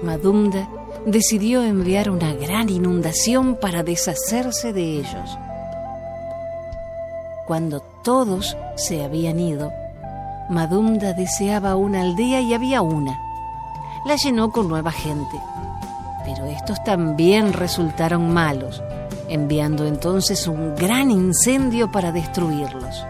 Madumda 0.01 0.67
decidió 1.05 1.63
enviar 1.63 2.09
una 2.09 2.33
gran 2.33 2.67
inundación 2.69 3.57
para 3.57 3.83
deshacerse 3.83 4.73
de 4.73 4.81
ellos. 4.81 5.37
Cuando 7.45 7.81
todos 8.03 8.57
se 8.75 9.03
habían 9.03 9.39
ido, 9.39 9.71
Madumda 10.49 11.13
deseaba 11.13 11.75
una 11.75 12.01
aldea 12.01 12.41
y 12.41 12.55
había 12.55 12.81
una. 12.81 13.19
La 14.07 14.15
llenó 14.15 14.51
con 14.51 14.67
nueva 14.67 14.91
gente, 14.91 15.39
pero 16.25 16.45
estos 16.47 16.83
también 16.83 17.53
resultaron 17.53 18.33
malos 18.33 18.81
enviando 19.29 19.85
entonces 19.85 20.47
un 20.47 20.75
gran 20.75 21.11
incendio 21.11 21.91
para 21.91 22.11
destruirlos. 22.11 23.05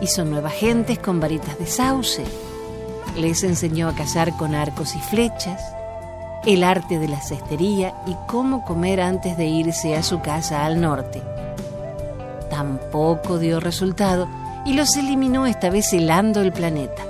Hizo 0.00 0.24
nuevas 0.24 0.54
gentes 0.54 0.98
con 0.98 1.20
varitas 1.20 1.58
de 1.58 1.66
sauce, 1.66 2.24
les 3.16 3.44
enseñó 3.44 3.88
a 3.88 3.94
cazar 3.94 4.36
con 4.36 4.54
arcos 4.54 4.94
y 4.96 4.98
flechas, 4.98 5.62
el 6.46 6.64
arte 6.64 6.98
de 6.98 7.08
la 7.08 7.20
cestería 7.20 7.94
y 8.06 8.16
cómo 8.26 8.64
comer 8.64 9.00
antes 9.00 9.36
de 9.36 9.46
irse 9.46 9.96
a 9.96 10.02
su 10.02 10.20
casa 10.20 10.64
al 10.64 10.80
norte. 10.80 11.22
Tampoco 12.50 13.38
dio 13.38 13.60
resultado 13.60 14.28
y 14.64 14.74
los 14.74 14.96
eliminó 14.96 15.46
esta 15.46 15.70
vez 15.70 15.92
helando 15.92 16.40
el 16.40 16.52
planeta. 16.52 17.02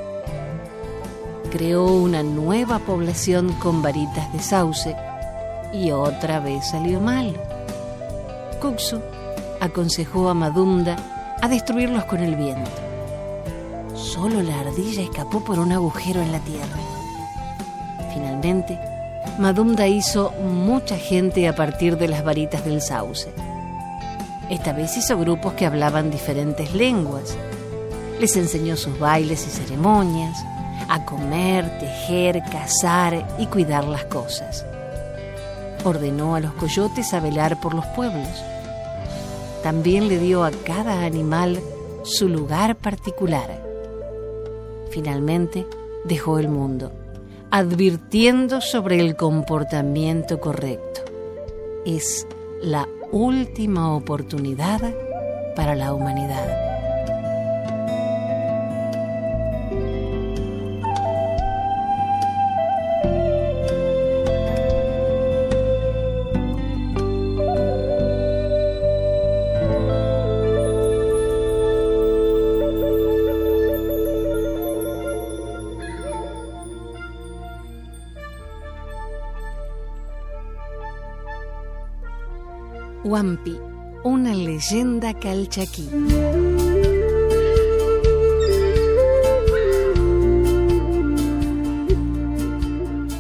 Creó 1.51 1.87
una 1.87 2.23
nueva 2.23 2.81
población 2.81 3.53
con 3.55 3.83
varitas 3.83 4.33
de 4.33 4.41
sauce 4.41 4.97
y 5.73 5.91
otra 5.91 6.41
vez 6.41 6.69
salió 6.69 7.01
mal. 7.01 7.35
Aconsejó 9.61 10.31
a 10.31 10.35
Madumda 10.35 10.97
a 11.43 11.49
destruirlos 11.49 12.07
con 12.07 12.21
el 12.21 12.35
viento. 12.35 12.71
Solo 13.95 14.43
la 14.43 14.61
ardilla 14.61 15.03
escapó 15.03 15.45
por 15.45 15.59
un 15.59 15.71
agujero 15.71 16.23
en 16.23 16.33
la 16.33 16.39
tierra. 16.39 16.79
Finalmente, 18.15 18.79
Madumda 19.39 19.87
hizo 19.87 20.33
mucha 20.41 20.97
gente 20.97 21.47
a 21.47 21.55
partir 21.55 21.99
de 21.99 22.09
las 22.09 22.25
varitas 22.25 22.65
del 22.65 22.81
sauce. 22.81 23.35
Esta 24.49 24.73
vez 24.73 24.97
hizo 24.97 25.19
grupos 25.19 25.53
que 25.53 25.67
hablaban 25.67 26.11
diferentes 26.11 26.73
lenguas. 26.73 27.37
Les 28.19 28.35
enseñó 28.35 28.79
sus 28.79 28.99
bailes 28.99 29.47
y 29.47 29.51
ceremonias, 29.51 30.43
a 30.89 31.05
comer, 31.05 31.79
tejer, 31.81 32.43
cazar 32.51 33.27
y 33.39 33.47
cuidar 33.47 33.85
las 33.85 34.07
cosas. 34.07 34.65
Ordenó 35.85 36.35
a 36.35 36.41
los 36.41 36.55
coyotes 36.55 37.13
a 37.13 37.21
velar 37.21 37.61
por 37.61 37.75
los 37.75 37.85
pueblos 37.89 38.43
también 39.65 40.09
le 40.09 40.19
dio 40.19 40.45
a 40.45 40.51
cada 40.51 41.07
animal 41.07 41.59
su 42.03 42.29
lugar 42.29 42.77
particular. 42.77 43.65
Finalmente 44.91 45.67
dejó 46.05 46.39
el 46.39 46.49
mundo, 46.49 46.93
advirtiendo 47.51 48.61
sobre 48.61 49.01
el 49.01 49.17
comportamiento 49.17 50.39
correcto. 50.39 51.01
Es 51.87 52.27
la 52.61 52.87
última 53.11 53.95
oportunidad 53.95 54.95
para 55.57 55.75
la 55.75 55.95
humanidad. 55.95 56.64
Huampi, 83.05 83.59
una 84.03 84.33
leyenda 84.33 85.13
calchaquí. 85.13 85.91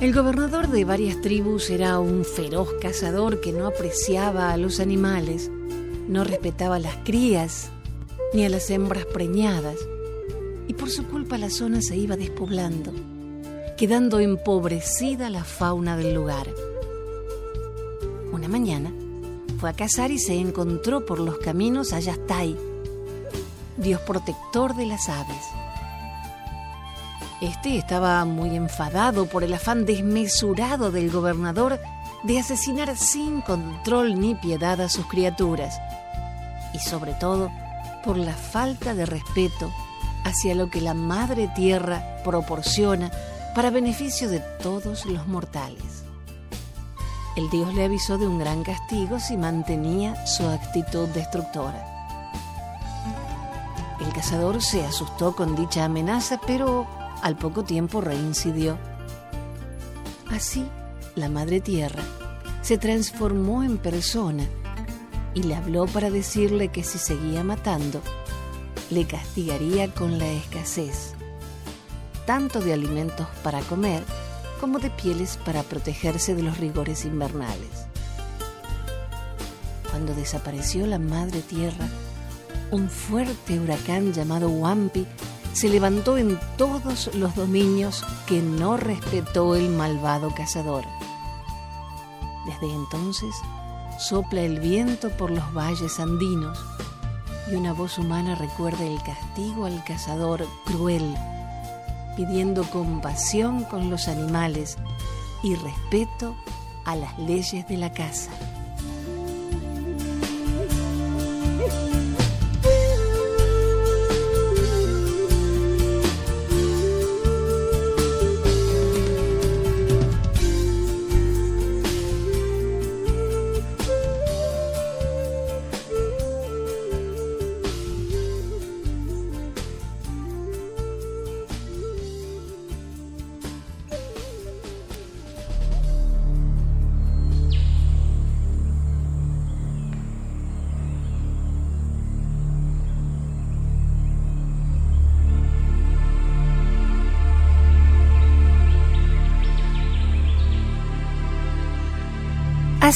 El 0.01 0.15
gobernador 0.15 0.69
de 0.69 0.87
varias 0.87 1.21
tribus 1.21 1.69
era 1.69 1.99
un 1.99 2.25
feroz 2.25 2.71
cazador 2.81 3.43
que 3.43 3.53
no 3.53 3.67
apreciaba 3.67 4.53
a 4.53 4.57
los 4.57 4.81
animales, 4.81 5.51
no 6.09 6.25
respetaba 6.25 6.77
a 6.77 6.81
las 6.81 6.97
crías 7.05 7.71
ni 8.33 8.47
a 8.47 8.49
las 8.49 8.71
hembras 8.71 9.05
preñadas, 9.05 9.77
y 10.67 10.73
por 10.73 10.89
su 10.89 11.05
culpa 11.09 11.37
la 11.37 11.51
zona 11.51 11.83
se 11.83 11.99
iba 11.99 12.17
despoblando, 12.17 12.91
quedando 13.77 14.19
empobrecida 14.19 15.29
la 15.29 15.45
fauna 15.45 15.95
del 15.99 16.15
lugar. 16.15 16.49
Una 18.33 18.49
mañana, 18.49 18.91
fue 19.65 19.71
a 19.71 19.73
cazar 19.73 20.11
y 20.11 20.19
se 20.19 20.35
encontró 20.35 21.07
por 21.07 21.19
los 21.19 21.39
caminos 21.39 21.95
a 21.95 21.99
Yastai, 21.99 22.55
dios 23.79 23.99
protector 24.03 24.77
de 24.77 24.85
las 24.85 25.09
aves. 25.09 25.43
Este 27.41 27.79
estaba 27.79 28.23
muy 28.27 28.57
enfadado 28.57 29.25
por 29.25 29.43
el 29.43 29.55
afán 29.55 29.87
desmesurado 29.87 30.91
del 30.91 31.11
gobernador 31.11 31.81
de 32.25 32.41
asesinar 32.41 32.95
sin 32.99 33.41
control 33.41 34.21
ni 34.21 34.35
piedad 34.35 34.83
a 34.83 34.91
sus 34.91 35.07
criaturas 35.07 35.81
y 36.75 36.79
sobre 36.79 37.15
todo 37.15 37.51
por 38.05 38.19
la 38.19 38.35
falta 38.35 38.93
de 38.93 39.07
respeto 39.07 39.73
hacia 40.25 40.55
lo 40.55 40.69
que 40.69 40.83
la 40.83 40.93
Madre 40.93 41.49
Tierra 41.57 42.19
proporciona 42.23 43.11
para 43.55 43.71
beneficio 43.71 44.29
de 44.29 44.41
todos 44.41 45.07
los 45.07 45.27
mortales. 45.27 46.04
El 47.37 47.51
dios 47.51 47.75
le 47.75 47.85
avisó 47.85 48.17
de 48.17 48.29
un 48.29 48.39
gran 48.39 48.63
castigo 48.63 49.19
si 49.19 49.37
mantenía 49.37 50.25
su 50.25 50.47
actitud 50.47 51.09
destructora. 51.09 51.85
El 54.01 54.13
cazador 54.13 54.63
se 54.63 54.85
asustó 54.85 55.35
con 55.35 55.57
dicha 55.57 55.85
amenaza, 55.85 56.41
pero 56.47 56.87
al 57.23 57.37
poco 57.37 57.65
tiempo 57.65 58.01
reincidió. 58.01 58.79
Así, 60.31 60.65
la 61.17 61.29
Madre 61.29 61.61
Tierra 61.61 62.03
se 62.63 62.79
transformó 62.79 63.65
en 63.65 63.79
persona 63.79 64.45
y 65.35 65.43
le 65.43 65.57
habló 65.57 65.87
para 65.87 66.11
decirle 66.11 66.69
que 66.69 66.85
si 66.85 66.99
seguía 66.99 67.43
matando, 67.43 68.01
le 68.91 69.07
castigaría 69.07 69.93
con 69.93 70.19
la 70.19 70.29
escasez, 70.29 71.15
tanto 72.27 72.61
de 72.61 72.73
alimentos 72.73 73.27
para 73.43 73.61
comer 73.63 74.05
como 74.65 74.79
de 74.79 74.89
pieles 74.89 75.39
para 75.45 75.63
protegerse 75.63 76.35
de 76.35 76.43
los 76.43 76.57
rigores 76.57 77.05
invernales. 77.05 77.85
Cuando 79.91 80.15
desapareció 80.15 80.87
la 80.87 80.99
Madre 80.99 81.43
Tierra, 81.43 81.87
un 82.71 82.89
fuerte 82.89 83.61
huracán 83.61 84.15
llamado 84.15 84.49
Wampi 84.49 85.07
se 85.53 85.69
levantó 85.69 86.17
en 86.17 86.41
todos 86.57 87.15
los 87.15 87.37
dominios 87.37 88.07
que 88.27 88.41
no 88.41 88.79
respetó 88.79 89.55
el 89.55 89.69
malvado 89.69 90.35
cazador. 90.35 90.87
Desde 92.47 92.75
entonces 92.75 93.35
sopla 93.99 94.41
el 94.41 94.61
viento 94.61 95.11
por 95.11 95.31
los 95.31 95.53
valles 95.53 96.01
andinos 96.01 96.59
y 97.53 97.55
una 97.55 97.75
voz 97.75 97.99
humana 97.99 98.35
recuerda 98.35 98.87
el 98.87 98.97
castigo 99.03 99.67
al 99.67 99.85
cazador 99.85 100.49
cruel, 100.65 101.15
pidiendo 102.17 102.65
compasión 102.65 103.65
con 103.65 103.91
los 103.91 104.09
animales 104.09 104.77
y 105.43 105.55
respeto 105.57 106.35
a 106.85 106.97
las 106.97 107.19
leyes 107.19 107.67
de 107.69 107.77
la 107.77 107.93
casa. 107.93 108.31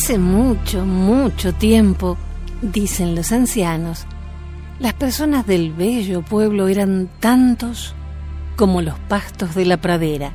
Hace 0.09 0.19
mucho, 0.19 0.87
mucho 0.87 1.53
tiempo, 1.53 2.17
dicen 2.63 3.15
los 3.15 3.31
ancianos, 3.31 4.07
las 4.81 4.95
personas 4.95 5.47
del 5.47 5.75
bello 5.75 6.23
pueblo 6.23 6.69
eran 6.69 7.11
tantos 7.21 7.95
como 8.57 8.81
los 8.81 8.99
pastos 9.01 9.55
de 9.55 9.67
la 9.67 9.77
pradera. 9.77 10.33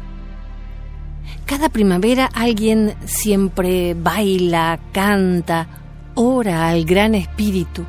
Cada 1.48 1.70
primavera 1.70 2.30
alguien 2.36 2.94
siempre 3.06 3.96
baila, 3.96 4.80
canta, 4.92 5.66
ora 6.14 6.70
al 6.70 6.86
gran 6.86 7.16
espíritu, 7.16 7.84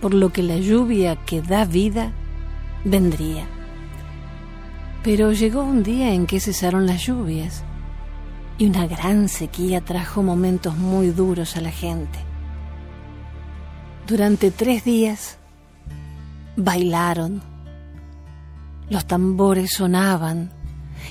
por 0.00 0.14
lo 0.14 0.32
que 0.32 0.42
la 0.42 0.56
lluvia 0.56 1.14
que 1.14 1.42
da 1.42 1.64
vida 1.64 2.10
vendría. 2.84 3.46
Pero 5.04 5.30
llegó 5.30 5.62
un 5.62 5.84
día 5.84 6.12
en 6.12 6.26
que 6.26 6.40
cesaron 6.40 6.88
las 6.88 7.06
lluvias 7.06 7.62
y 8.58 8.66
una 8.66 8.86
gran 8.86 9.28
sequía 9.28 9.80
trajo 9.80 10.22
momentos 10.22 10.76
muy 10.76 11.10
duros 11.10 11.56
a 11.56 11.60
la 11.60 11.70
gente. 11.70 12.18
Durante 14.06 14.50
tres 14.50 14.84
días 14.84 15.38
bailaron, 16.56 17.42
los 18.88 19.06
tambores 19.06 19.70
sonaban 19.76 20.50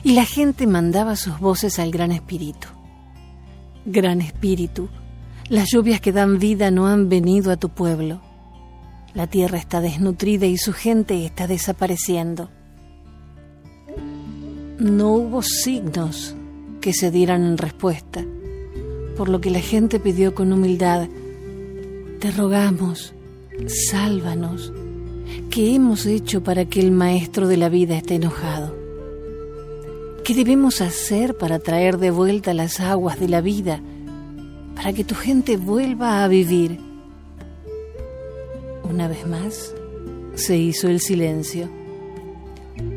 y 0.03 0.13
la 0.13 0.25
gente 0.25 0.65
mandaba 0.65 1.15
sus 1.15 1.39
voces 1.39 1.77
al 1.77 1.91
Gran 1.91 2.11
Espíritu. 2.11 2.67
Gran 3.85 4.21
Espíritu, 4.21 4.89
las 5.49 5.69
lluvias 5.71 6.01
que 6.01 6.11
dan 6.11 6.39
vida 6.39 6.71
no 6.71 6.87
han 6.87 7.09
venido 7.09 7.51
a 7.51 7.57
tu 7.57 7.69
pueblo. 7.69 8.21
La 9.13 9.27
tierra 9.27 9.57
está 9.57 9.81
desnutrida 9.81 10.45
y 10.47 10.57
su 10.57 10.73
gente 10.73 11.25
está 11.25 11.47
desapareciendo. 11.47 12.49
No 14.79 15.09
hubo 15.11 15.41
signos 15.41 16.35
que 16.85 16.93
se 16.93 17.09
dieran 17.09 17.43
en 17.43 17.57
respuesta, 17.57 18.23
por 19.17 19.27
lo 19.27 19.41
que 19.41 19.49
la 19.49 19.59
gente 19.59 19.99
pidió 19.99 20.35
con 20.35 20.53
humildad, 20.53 21.07
te 22.19 22.29
rogamos, 22.29 23.15
sálvanos, 23.89 24.71
¿qué 25.49 25.73
hemos 25.73 26.05
hecho 26.05 26.43
para 26.43 26.65
que 26.65 26.81
el 26.81 26.91
Maestro 26.91 27.47
de 27.47 27.57
la 27.57 27.69
vida 27.69 27.97
esté 27.97 28.13
enojado? 28.13 28.75
¿Qué 30.23 30.35
debemos 30.35 30.79
hacer 30.79 31.35
para 31.35 31.57
traer 31.57 31.97
de 31.97 32.11
vuelta 32.11 32.53
las 32.53 32.79
aguas 32.79 33.19
de 33.19 33.29
la 33.29 33.41
vida, 33.41 33.81
para 34.75 34.93
que 34.93 35.03
tu 35.03 35.15
gente 35.15 35.57
vuelva 35.57 36.23
a 36.23 36.27
vivir? 36.27 36.79
Una 38.87 39.07
vez 39.07 39.25
más, 39.25 39.73
se 40.35 40.55
hizo 40.55 40.87
el 40.87 40.99
silencio. 40.99 41.67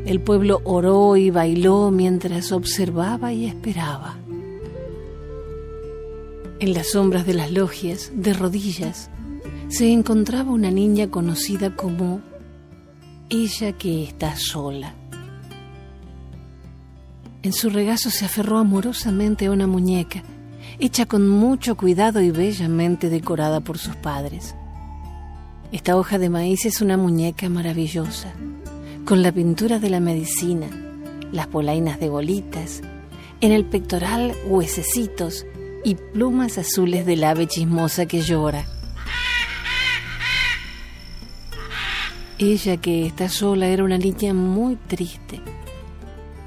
El 0.09 0.21
pueblo 0.21 0.61
oró 0.63 1.17
y 1.17 1.29
bailó 1.29 1.91
mientras 1.91 2.51
observaba 2.51 3.31
y 3.31 3.45
esperaba. 3.45 4.17
En 6.59 6.73
las 6.73 6.89
sombras 6.89 7.27
de 7.27 7.35
las 7.35 7.51
logias, 7.51 8.11
de 8.15 8.33
rodillas, 8.33 9.11
se 9.67 9.91
encontraba 9.91 10.49
una 10.49 10.71
niña 10.71 11.11
conocida 11.11 11.75
como 11.75 12.21
ella 13.29 13.73
que 13.73 14.03
está 14.03 14.35
sola. 14.35 14.95
En 17.43 17.53
su 17.53 17.69
regazo 17.69 18.09
se 18.09 18.25
aferró 18.25 18.57
amorosamente 18.57 19.45
a 19.45 19.51
una 19.51 19.67
muñeca, 19.67 20.23
hecha 20.79 21.05
con 21.05 21.29
mucho 21.29 21.77
cuidado 21.77 22.19
y 22.19 22.31
bellamente 22.31 23.11
decorada 23.11 23.59
por 23.59 23.77
sus 23.77 23.95
padres. 23.95 24.55
Esta 25.71 25.95
hoja 25.95 26.17
de 26.17 26.31
maíz 26.31 26.65
es 26.65 26.81
una 26.81 26.97
muñeca 26.97 27.47
maravillosa 27.47 28.33
con 29.09 29.23
la 29.23 29.31
pintura 29.31 29.79
de 29.79 29.89
la 29.89 29.99
medicina, 29.99 30.67
las 31.31 31.47
polainas 31.47 31.99
de 31.99 32.09
bolitas, 32.09 32.81
en 33.41 33.51
el 33.51 33.65
pectoral 33.65 34.35
huesecitos 34.45 35.47
y 35.83 35.95
plumas 35.95 36.59
azules 36.59 37.07
del 37.07 37.23
ave 37.23 37.47
chismosa 37.47 38.05
que 38.05 38.21
llora. 38.21 38.67
Ella 42.37 42.77
que 42.77 43.07
está 43.07 43.29
sola 43.29 43.65
era 43.69 43.83
una 43.83 43.97
niña 43.97 44.35
muy 44.35 44.75
triste, 44.75 45.41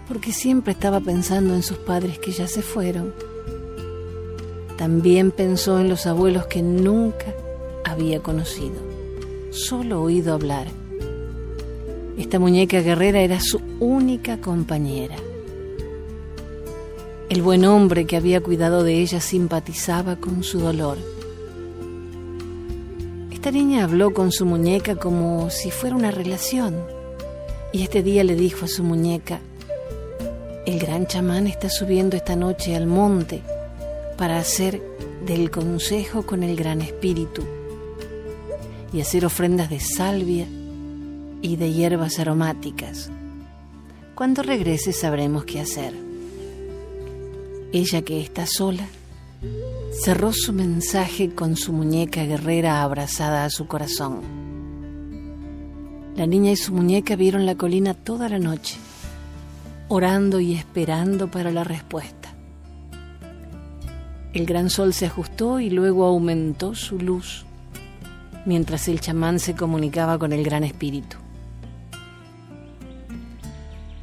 porque 0.07 0.33
siempre 0.33 0.73
estaba 0.73 1.01
pensando 1.01 1.57
en 1.57 1.65
sus 1.65 1.79
padres 1.79 2.21
que 2.21 2.31
ya 2.31 2.47
se 2.47 2.63
fueron. 2.63 3.13
También 4.79 5.33
pensó 5.33 5.81
en 5.81 5.89
los 5.89 6.07
abuelos 6.07 6.47
que 6.47 6.63
nunca 6.63 7.35
había 7.85 8.21
conocido, 8.21 8.77
solo 9.51 10.01
oído 10.01 10.33
hablar 10.33 10.82
esta 12.19 12.39
muñeca 12.39 12.81
guerrera 12.81 13.21
era 13.21 13.41
su 13.41 13.61
única 13.81 14.41
compañera. 14.41 15.17
El 17.29 17.41
buen 17.41 17.65
hombre 17.65 18.05
que 18.05 18.17
había 18.17 18.43
cuidado 18.43 18.85
de 18.85 19.01
ella 19.01 19.21
simpatizaba 19.21 20.17
con 20.17 20.43
su 20.43 20.61
dolor. 20.61 20.99
Esta 23.33 23.51
niña 23.51 23.85
habló 23.85 24.13
con 24.13 24.31
su 24.31 24.45
muñeca 24.45 24.97
como 24.97 25.51
si 25.51 25.71
fuera 25.71 25.97
una 25.97 26.11
relación 26.11 26.77
y 27.73 27.83
este 27.83 28.03
día 28.03 28.23
le 28.23 28.35
dijo 28.35 28.67
a 28.67 28.69
su 28.69 28.85
muñeca, 28.85 29.41
el 30.67 30.79
gran 30.79 31.07
chamán 31.07 31.47
está 31.47 31.71
subiendo 31.71 32.17
esta 32.17 32.37
noche 32.37 32.77
al 32.77 32.87
monte 32.87 33.43
para 34.19 34.39
hacer 34.39 34.83
del 35.27 35.51
consejo 35.51 36.25
con 36.25 36.43
el 36.43 36.55
gran 36.55 36.83
espíritu 36.83 37.43
y 38.93 39.01
hacer 39.01 39.25
ofrendas 39.25 39.71
de 39.71 39.81
salvia 39.81 40.47
y 41.43 41.57
de 41.57 41.73
hierbas 41.73 42.19
aromáticas. 42.19 43.11
Cuando 44.15 44.43
regrese 44.43 44.93
sabremos 44.93 45.45
qué 45.45 45.61
hacer. 45.61 45.93
Ella 47.73 48.03
que 48.03 48.21
está 48.21 48.47
sola, 48.47 48.87
cerró 49.93 50.33
su 50.33 50.53
mensaje 50.53 51.35
con 51.35 51.57
su 51.57 51.73
muñeca 51.73 52.25
guerrera 52.25 52.83
abrazada 52.83 53.45
a 53.45 53.51
su 53.51 53.67
corazón. 53.67 54.21
La 56.17 56.27
niña 56.27 56.53
y 56.53 56.57
su 56.57 56.73
muñeca 56.73 57.17
vieron 57.17 57.47
la 57.47 57.57
colina 57.57 57.95
toda 57.95 58.29
la 58.29 58.39
noche, 58.39 58.77
orando 59.89 60.41
y 60.41 60.55
esperando 60.55 61.31
para 61.31 61.51
la 61.51 61.65
respuesta. 61.65 62.35
El 64.33 64.47
gran 64.47 64.71
sol 64.71 64.95
se 64.95 65.07
ajustó 65.07 65.61
y 65.61 65.71
luego 65.71 66.05
aumentó 66.05 66.75
su 66.75 66.99
luz, 66.99 67.45
mientras 68.47 68.89
el 68.89 69.01
chamán 69.01 69.41
se 69.41 69.55
comunicaba 69.55 70.19
con 70.19 70.33
el 70.33 70.45
gran 70.45 70.65
espíritu. 70.65 71.22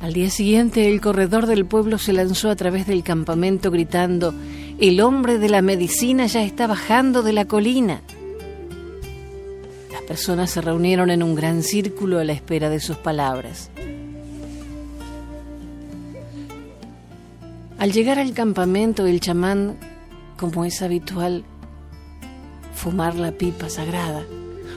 Al 0.09 0.15
día 0.15 0.31
siguiente, 0.31 0.91
el 0.91 1.01
corredor 1.01 1.45
del 1.45 1.67
pueblo 1.67 1.99
se 1.99 2.13
lanzó 2.13 2.49
a 2.49 2.55
través 2.55 2.87
del 2.87 3.03
campamento 3.03 3.69
gritando, 3.69 4.33
El 4.79 5.01
hombre 5.01 5.37
de 5.37 5.49
la 5.49 5.61
medicina 5.61 6.25
ya 6.25 6.41
está 6.41 6.65
bajando 6.65 7.21
de 7.21 7.31
la 7.31 7.45
colina. 7.45 8.01
Las 9.91 10.01
personas 10.01 10.49
se 10.49 10.61
reunieron 10.61 11.11
en 11.11 11.21
un 11.21 11.35
gran 11.35 11.61
círculo 11.61 12.17
a 12.17 12.23
la 12.23 12.33
espera 12.33 12.71
de 12.71 12.79
sus 12.79 12.97
palabras. 12.97 13.69
Al 17.77 17.91
llegar 17.91 18.17
al 18.17 18.33
campamento, 18.33 19.05
el 19.05 19.19
chamán, 19.19 19.77
como 20.37 20.65
es 20.65 20.81
habitual, 20.81 21.43
fumar 22.73 23.13
la 23.13 23.31
pipa 23.31 23.69
sagrada, 23.69 24.23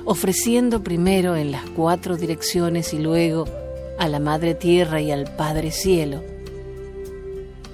ofreciendo 0.04 0.82
primero 0.82 1.36
en 1.36 1.52
las 1.52 1.62
cuatro 1.70 2.18
direcciones 2.18 2.92
y 2.92 2.98
luego 2.98 3.61
a 4.02 4.08
la 4.08 4.18
Madre 4.18 4.56
Tierra 4.56 5.00
y 5.00 5.12
al 5.12 5.32
Padre 5.36 5.70
Cielo. 5.70 6.24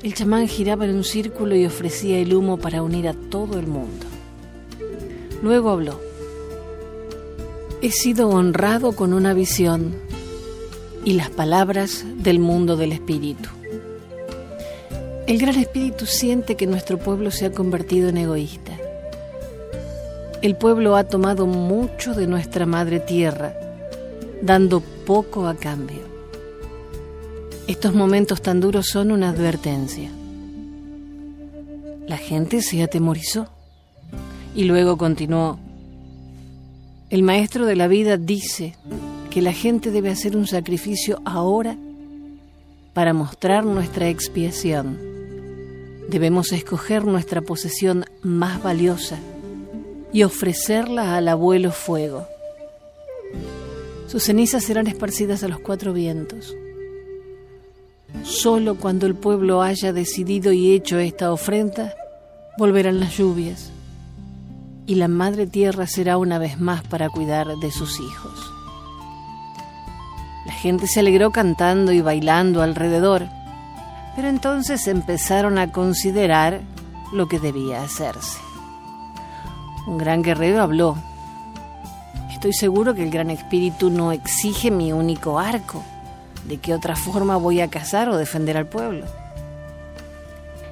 El 0.03 0.13
chamán 0.13 0.47
giraba 0.47 0.85
en 0.85 0.95
un 0.95 1.03
círculo 1.03 1.57
y 1.57 1.65
ofrecía 1.65 2.19
el 2.19 2.35
humo 2.35 2.59
para 2.59 2.83
unir 2.83 3.09
a 3.09 3.15
todo 3.15 3.59
el 3.59 3.67
mundo. 3.67 4.05
Luego 5.43 5.71
habló. 5.71 5.99
He 7.81 7.91
sido 7.93 8.29
honrado 8.29 8.93
con 8.93 9.15
una 9.15 9.33
visión 9.33 9.95
y 11.03 11.15
las 11.15 11.31
palabras 11.31 12.05
del 12.19 12.41
mundo 12.41 12.77
del 12.77 12.93
espíritu. 12.93 13.49
El 15.27 15.39
gran 15.39 15.57
espíritu 15.57 16.05
siente 16.05 16.57
que 16.57 16.67
nuestro 16.67 16.99
pueblo 16.99 17.31
se 17.31 17.47
ha 17.47 17.53
convertido 17.53 18.11
en 18.11 18.19
egoísta. 18.19 18.73
El 20.43 20.57
pueblo 20.57 20.95
ha 20.97 21.05
tomado 21.05 21.47
mucho 21.47 22.13
de 22.13 22.27
nuestra 22.27 22.67
madre 22.67 23.01
tierra, 23.01 23.55
dando 24.43 24.83
poco 25.07 25.47
a 25.47 25.55
cambio. 25.55 26.08
Estos 27.69 27.95
momentos 27.95 28.41
tan 28.41 28.63
duros 28.63 28.87
son 28.87 29.13
una 29.13 29.29
advertencia. 29.29 30.11
La 32.07 32.17
gente 32.17 32.63
se 32.63 32.83
atemorizó 32.83 33.47
y 34.55 34.65
luego 34.65 34.97
continuó. 34.97 35.59
El 37.11 37.23
maestro 37.23 37.67
de 37.67 37.77
la 37.77 37.87
vida 37.87 38.17
dice 38.17 38.75
que 39.29 39.43
la 39.43 39.53
gente 39.53 39.91
debe 39.91 40.09
hacer 40.09 40.35
un 40.35 40.47
sacrificio 40.47 41.21
ahora 41.27 41.77
para 42.95 43.13
mostrar 43.13 43.67
nuestra 43.67 44.09
expiación. 44.09 44.99
Debemos 46.09 46.53
escoger 46.53 47.05
nuestra 47.05 47.43
posesión 47.43 48.07
más 48.23 48.63
valiosa 48.63 49.19
y 50.11 50.23
ofrecerla 50.23 51.19
al 51.19 51.29
abuelo 51.29 51.71
fuego. 51.71 52.27
Sus 54.07 54.23
cenizas 54.23 54.65
serán 54.65 54.87
esparcidas 54.87 55.43
a 55.45 55.49
los 55.49 55.61
cuatro 55.61 55.93
vientos. 55.93 56.57
Solo 58.23 58.77
cuando 58.77 59.07
el 59.07 59.15
pueblo 59.15 59.63
haya 59.63 59.93
decidido 59.93 60.53
y 60.53 60.73
hecho 60.73 60.99
esta 60.99 61.33
ofrenda, 61.33 61.95
volverán 62.57 63.01
las 63.01 63.17
lluvias 63.17 63.71
y 64.87 64.95
la 64.95 65.09
Madre 65.09 65.47
Tierra 65.47 65.87
será 65.87 66.17
una 66.17 66.39
vez 66.39 66.59
más 66.59 66.83
para 66.83 67.11
cuidar 67.11 67.47
de 67.47 67.71
sus 67.71 68.01
hijos. 68.01 68.53
La 70.47 70.55
gente 70.55 70.87
se 70.87 71.01
alegró 71.01 71.31
cantando 71.31 71.93
y 71.93 72.01
bailando 72.01 72.63
alrededor, 72.63 73.27
pero 74.17 74.29
entonces 74.29 74.89
empezaron 74.89 75.59
a 75.59 75.73
considerar 75.73 76.63
lo 77.13 77.29
que 77.29 77.39
debía 77.39 77.83
hacerse. 77.83 78.39
Un 79.87 79.99
gran 79.99 80.23
guerrero 80.23 80.63
habló. 80.63 80.97
Estoy 82.33 82.55
seguro 82.55 82.95
que 82.95 83.03
el 83.03 83.11
Gran 83.11 83.31
Espíritu 83.31 83.91
no 83.91 84.13
exige 84.13 84.71
mi 84.71 84.93
único 84.93 85.39
arco 85.39 85.85
¿De 86.49 86.59
qué 86.59 86.75
otra 86.75 86.97
forma 86.97 87.37
voy 87.37 87.61
a 87.61 87.69
cazar 87.69 88.09
o 88.09 88.17
defender 88.17 88.57
al 88.57 88.67
pueblo? 88.67 89.05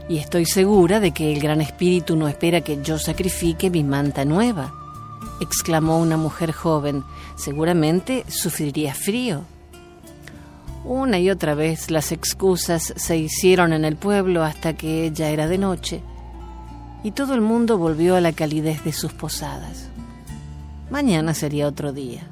Y 0.08 0.18
estoy 0.18 0.46
segura 0.46 1.00
de 1.00 1.10
que 1.10 1.32
el 1.32 1.40
Gran 1.40 1.60
Espíritu 1.60 2.16
no 2.16 2.28
espera 2.28 2.62
que 2.62 2.82
yo 2.82 2.98
sacrifique 2.98 3.70
mi 3.70 3.84
manta 3.84 4.24
nueva, 4.24 4.72
exclamó 5.40 5.98
una 5.98 6.16
mujer 6.16 6.52
joven. 6.52 7.04
Seguramente 7.36 8.24
sufriría 8.28 8.94
frío. 8.94 9.42
Una 10.84 11.18
y 11.18 11.28
otra 11.30 11.54
vez 11.54 11.90
las 11.90 12.12
excusas 12.12 12.94
se 12.96 13.16
hicieron 13.16 13.72
en 13.72 13.84
el 13.84 13.96
pueblo 13.96 14.44
hasta 14.44 14.74
que 14.74 15.10
ya 15.12 15.28
era 15.28 15.48
de 15.48 15.58
noche 15.58 16.00
y 17.06 17.12
todo 17.12 17.34
el 17.34 17.40
mundo 17.40 17.78
volvió 17.78 18.16
a 18.16 18.20
la 18.20 18.32
calidez 18.32 18.82
de 18.82 18.92
sus 18.92 19.12
posadas. 19.12 19.88
Mañana 20.90 21.34
sería 21.34 21.68
otro 21.68 21.92
día. 21.92 22.22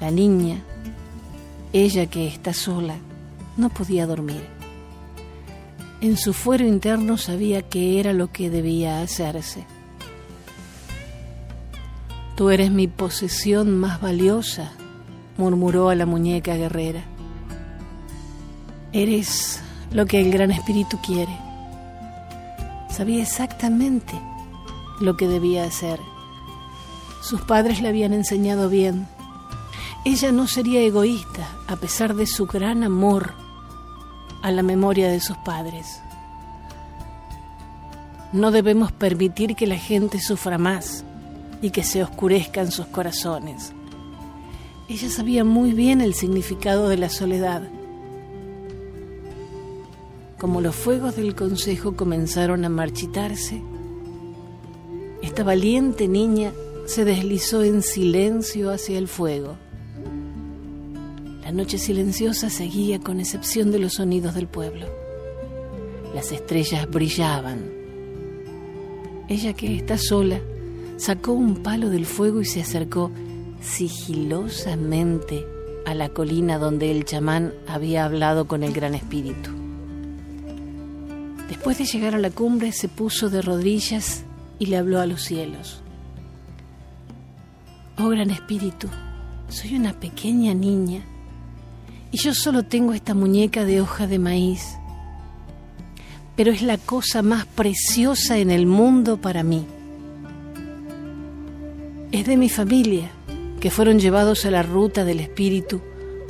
La 0.00 0.10
niña, 0.10 0.62
ella 1.72 2.06
que 2.06 2.26
está 2.26 2.52
sola 2.52 2.96
no 3.56 3.68
podía 3.68 4.06
dormir. 4.06 4.42
En 6.00 6.16
su 6.16 6.32
fuero 6.32 6.64
interno 6.64 7.18
sabía 7.18 7.62
que 7.62 7.98
era 7.98 8.12
lo 8.12 8.30
que 8.32 8.50
debía 8.50 9.02
hacerse. 9.02 9.66
Tú 12.36 12.50
eres 12.50 12.70
mi 12.70 12.86
posesión 12.86 13.76
más 13.76 14.00
valiosa, 14.00 14.72
murmuró 15.36 15.88
a 15.88 15.96
la 15.96 16.06
muñeca 16.06 16.54
guerrera. 16.54 17.02
Eres 18.92 19.60
lo 19.90 20.06
que 20.06 20.20
el 20.20 20.30
Gran 20.30 20.52
Espíritu 20.52 20.98
quiere. 21.04 21.36
Sabía 22.90 23.22
exactamente 23.22 24.12
lo 25.00 25.16
que 25.16 25.26
debía 25.26 25.64
hacer. 25.64 25.98
Sus 27.22 27.42
padres 27.42 27.82
le 27.82 27.88
habían 27.88 28.12
enseñado 28.12 28.68
bien 28.68 29.06
ella 30.04 30.32
no 30.32 30.46
sería 30.46 30.80
egoísta 30.80 31.48
a 31.66 31.76
pesar 31.76 32.14
de 32.14 32.26
su 32.26 32.46
gran 32.46 32.84
amor 32.84 33.34
a 34.42 34.50
la 34.52 34.62
memoria 34.62 35.08
de 35.08 35.20
sus 35.20 35.36
padres. 35.38 36.00
No 38.32 38.50
debemos 38.50 38.92
permitir 38.92 39.56
que 39.56 39.66
la 39.66 39.76
gente 39.76 40.20
sufra 40.20 40.58
más 40.58 41.04
y 41.62 41.70
que 41.70 41.82
se 41.82 42.02
oscurezcan 42.02 42.70
sus 42.70 42.86
corazones. 42.86 43.72
Ella 44.88 45.10
sabía 45.10 45.44
muy 45.44 45.72
bien 45.72 46.00
el 46.00 46.14
significado 46.14 46.88
de 46.88 46.96
la 46.96 47.08
soledad. 47.08 47.68
Como 50.38 50.60
los 50.60 50.74
fuegos 50.74 51.16
del 51.16 51.34
consejo 51.34 51.96
comenzaron 51.96 52.64
a 52.64 52.68
marchitarse, 52.68 53.62
esta 55.20 55.42
valiente 55.42 56.06
niña 56.06 56.52
se 56.86 57.04
deslizó 57.04 57.64
en 57.64 57.82
silencio 57.82 58.70
hacia 58.70 58.98
el 58.98 59.08
fuego. 59.08 59.56
La 61.48 61.54
noche 61.54 61.78
silenciosa 61.78 62.50
seguía 62.50 62.98
con 63.00 63.20
excepción 63.20 63.72
de 63.72 63.78
los 63.78 63.94
sonidos 63.94 64.34
del 64.34 64.48
pueblo. 64.48 64.86
Las 66.14 66.30
estrellas 66.30 66.86
brillaban. 66.90 67.70
Ella 69.30 69.54
que 69.54 69.74
está 69.74 69.96
sola 69.96 70.40
sacó 70.98 71.32
un 71.32 71.62
palo 71.62 71.88
del 71.88 72.04
fuego 72.04 72.42
y 72.42 72.44
se 72.44 72.60
acercó 72.60 73.10
sigilosamente 73.62 75.46
a 75.86 75.94
la 75.94 76.10
colina 76.10 76.58
donde 76.58 76.90
el 76.90 77.06
chamán 77.06 77.54
había 77.66 78.04
hablado 78.04 78.46
con 78.46 78.62
el 78.62 78.74
gran 78.74 78.94
espíritu. 78.94 79.48
Después 81.48 81.78
de 81.78 81.86
llegar 81.86 82.14
a 82.14 82.18
la 82.18 82.30
cumbre 82.30 82.72
se 82.72 82.88
puso 82.88 83.30
de 83.30 83.40
rodillas 83.40 84.22
y 84.58 84.66
le 84.66 84.76
habló 84.76 85.00
a 85.00 85.06
los 85.06 85.22
cielos. 85.22 85.80
Oh 87.96 88.10
gran 88.10 88.28
espíritu, 88.28 88.88
soy 89.48 89.76
una 89.76 89.98
pequeña 89.98 90.52
niña 90.52 91.06
y 92.10 92.18
yo 92.18 92.34
solo 92.34 92.62
tengo 92.62 92.92
esta 92.92 93.14
muñeca 93.14 93.64
de 93.64 93.80
hoja 93.80 94.06
de 94.06 94.18
maíz. 94.18 94.78
Pero 96.36 96.52
es 96.52 96.62
la 96.62 96.78
cosa 96.78 97.22
más 97.22 97.46
preciosa 97.46 98.38
en 98.38 98.50
el 98.50 98.66
mundo 98.66 99.18
para 99.18 99.42
mí. 99.42 99.66
Es 102.12 102.26
de 102.26 102.36
mi 102.36 102.48
familia, 102.48 103.10
que 103.60 103.70
fueron 103.70 103.98
llevados 103.98 104.46
a 104.46 104.50
la 104.50 104.62
ruta 104.62 105.04
del 105.04 105.20
espíritu 105.20 105.82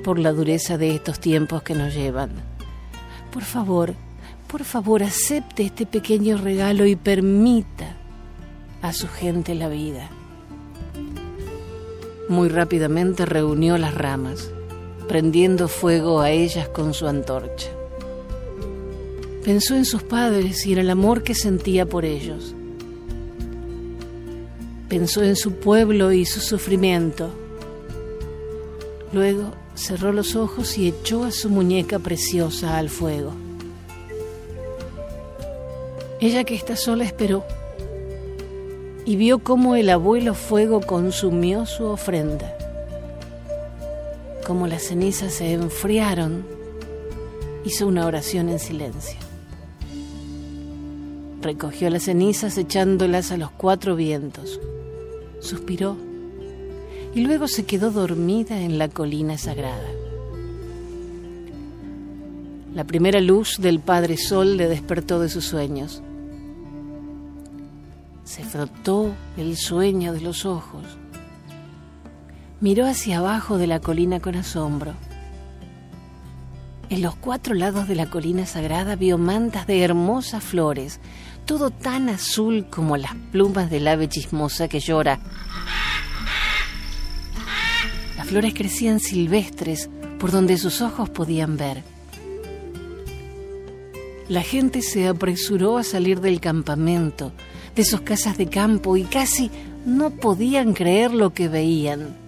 por 0.03 0.19
la 0.19 0.33
dureza 0.33 0.79
de 0.79 0.95
estos 0.95 1.21
tiempos 1.21 1.62
que 1.62 1.75
nos 1.75 1.95
llevan. 1.95 2.31
Por 3.33 3.45
favor, 3.45 3.95
por 4.49 4.64
favor, 4.64 5.03
acepte 5.03 5.62
este 5.62 5.87
pequeño 5.87 6.38
regalo 6.38 6.87
y 6.87 6.97
permita 6.97 7.97
a 8.83 8.93
su 8.93 9.07
gente 9.07 9.55
la 9.55 9.69
vida. 9.69 10.09
Muy 12.29 12.49
rápidamente 12.49 13.27
reunió 13.27 13.79
las 13.79 13.95
ramas 13.95 14.51
prendiendo 15.09 15.66
fuego 15.68 16.21
a 16.21 16.31
ellas 16.31 16.68
con 16.68 16.94
su 16.94 17.09
antorcha. 17.09 17.68
Pensó 19.42 19.75
en 19.75 19.87
sus 19.87 20.03
padres 20.03 20.66
y 20.66 20.73
en 20.75 20.79
el 20.79 20.90
amor 20.90 21.23
que 21.23 21.35
sentía 21.35 21.87
por 21.87 22.05
ellos. 22.05 22.55
Pensó 24.88 25.23
en 25.23 25.37
su 25.37 25.53
pueblo 25.53 26.12
y 26.12 26.27
su 26.27 26.40
sufrimiento. 26.40 27.31
Luego 29.12 29.53
cerró 29.75 30.12
los 30.12 30.37
ojos 30.37 30.77
y 30.77 30.88
echó 30.88 31.25
a 31.25 31.31
su 31.31 31.49
muñeca 31.49 31.99
preciosa 31.99 32.77
al 32.77 32.90
fuego. 32.90 33.33
Ella 36.21 36.44
que 36.44 36.55
está 36.55 36.77
sola 36.77 37.05
esperó 37.05 37.44
y 39.07 39.16
vio 39.16 39.38
cómo 39.38 39.77
el 39.77 39.88
abuelo 39.88 40.35
fuego 40.35 40.83
consumió 40.83 41.64
su 41.64 41.85
ofrenda, 41.85 42.58
cómo 44.49 44.67
las 44.67 44.85
cenizas 44.85 45.35
se 45.35 45.53
enfriaron, 45.53 46.43
hizo 47.67 47.87
una 47.87 48.07
oración 48.07 48.49
en 48.49 48.59
silencio. 48.59 49.19
Recogió 51.43 51.91
las 51.91 52.05
cenizas 52.05 52.57
echándolas 52.57 53.31
a 53.31 53.37
los 53.37 53.51
cuatro 53.51 53.95
vientos, 53.95 54.59
suspiró 55.41 55.99
y 57.15 57.21
luego 57.21 57.47
se 57.47 57.67
quedó 57.67 57.91
dormida 57.91 58.59
en 58.59 58.79
la 58.79 58.89
colina 58.89 59.37
sagrada. 59.37 59.91
La 62.75 62.85
primera 62.85 63.21
luz 63.21 63.59
del 63.61 63.81
Padre 63.81 64.17
Sol 64.17 64.57
le 64.57 64.67
despertó 64.67 65.21
de 65.21 65.29
sus 65.29 65.45
sueños 65.45 66.03
se 68.29 68.45
frotó 68.45 69.15
el 69.39 69.57
sueño 69.57 70.13
de 70.13 70.21
los 70.21 70.45
ojos. 70.45 70.85
Miró 72.61 72.87
hacia 72.87 73.18
abajo 73.18 73.57
de 73.57 73.68
la 73.68 73.79
colina 73.79 74.18
con 74.18 74.35
asombro. 74.35 74.94
En 76.90 77.03
los 77.03 77.14
cuatro 77.14 77.55
lados 77.55 77.87
de 77.87 77.94
la 77.94 78.11
colina 78.11 78.47
sagrada 78.47 78.97
vio 78.97 79.16
mantas 79.16 79.66
de 79.66 79.85
hermosas 79.85 80.42
flores, 80.42 80.99
todo 81.44 81.71
tan 81.71 82.09
azul 82.09 82.66
como 82.68 82.97
las 82.97 83.14
plumas 83.31 83.71
del 83.71 83.87
ave 83.87 84.09
chismosa 84.09 84.66
que 84.66 84.81
llora. 84.81 85.21
Las 88.16 88.27
flores 88.27 88.55
crecían 88.55 88.99
silvestres 88.99 89.88
por 90.18 90.33
donde 90.33 90.59
sus 90.59 90.81
ojos 90.81 91.11
podían 91.11 91.57
ver. 91.57 91.85
La 94.29 94.42
gente 94.42 94.83
se 94.83 95.07
apresuró 95.07 95.79
a 95.79 95.85
salir 95.85 96.21
del 96.21 96.40
campamento, 96.40 97.33
de 97.77 97.85
sus 97.85 98.01
casas 98.01 98.37
de 98.37 98.49
campo 98.49 98.97
y 98.97 99.05
casi 99.05 99.51
no 99.87 100.11
podían 100.11 100.75
creer 100.75 101.14
lo 101.14 101.33
que 101.33 101.49
veían. 101.49 102.28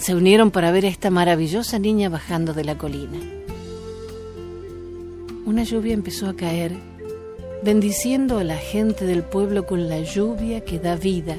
Se 0.00 0.14
unieron 0.14 0.50
para 0.50 0.72
ver 0.72 0.86
a 0.86 0.88
esta 0.88 1.10
maravillosa 1.10 1.78
niña 1.78 2.08
bajando 2.08 2.54
de 2.54 2.64
la 2.64 2.78
colina. 2.78 3.18
Una 5.44 5.62
lluvia 5.62 5.92
empezó 5.92 6.26
a 6.26 6.34
caer, 6.34 6.72
bendiciendo 7.62 8.38
a 8.38 8.44
la 8.44 8.56
gente 8.56 9.04
del 9.04 9.22
pueblo 9.22 9.66
con 9.66 9.90
la 9.90 10.00
lluvia 10.00 10.64
que 10.64 10.78
da 10.78 10.96
vida, 10.96 11.36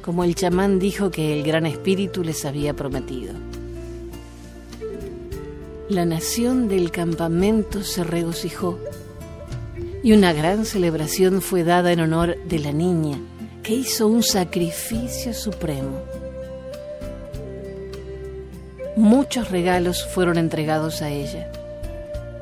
como 0.00 0.24
el 0.24 0.34
chamán 0.34 0.78
dijo 0.78 1.10
que 1.10 1.38
el 1.38 1.42
gran 1.42 1.66
espíritu 1.66 2.24
les 2.24 2.46
había 2.46 2.72
prometido. 2.72 3.34
La 5.90 6.06
nación 6.06 6.66
del 6.66 6.90
campamento 6.90 7.82
se 7.82 8.04
regocijó 8.04 8.78
y 10.02 10.14
una 10.14 10.32
gran 10.32 10.64
celebración 10.64 11.42
fue 11.42 11.62
dada 11.62 11.92
en 11.92 12.00
honor 12.00 12.38
de 12.48 12.58
la 12.58 12.72
niña, 12.72 13.18
que 13.62 13.74
hizo 13.74 14.06
un 14.06 14.22
sacrificio 14.22 15.34
supremo. 15.34 16.00
Muchos 18.96 19.50
regalos 19.50 20.06
fueron 20.06 20.38
entregados 20.38 21.02
a 21.02 21.10
ella, 21.10 21.50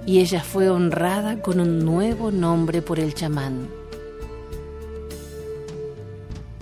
y 0.05 0.21
ella 0.21 0.43
fue 0.43 0.69
honrada 0.69 1.41
con 1.41 1.61
un 1.61 1.79
nuevo 1.85 2.31
nombre 2.31 2.83
por 2.83 3.01
el 3.01 3.15
chamán. 3.15 3.69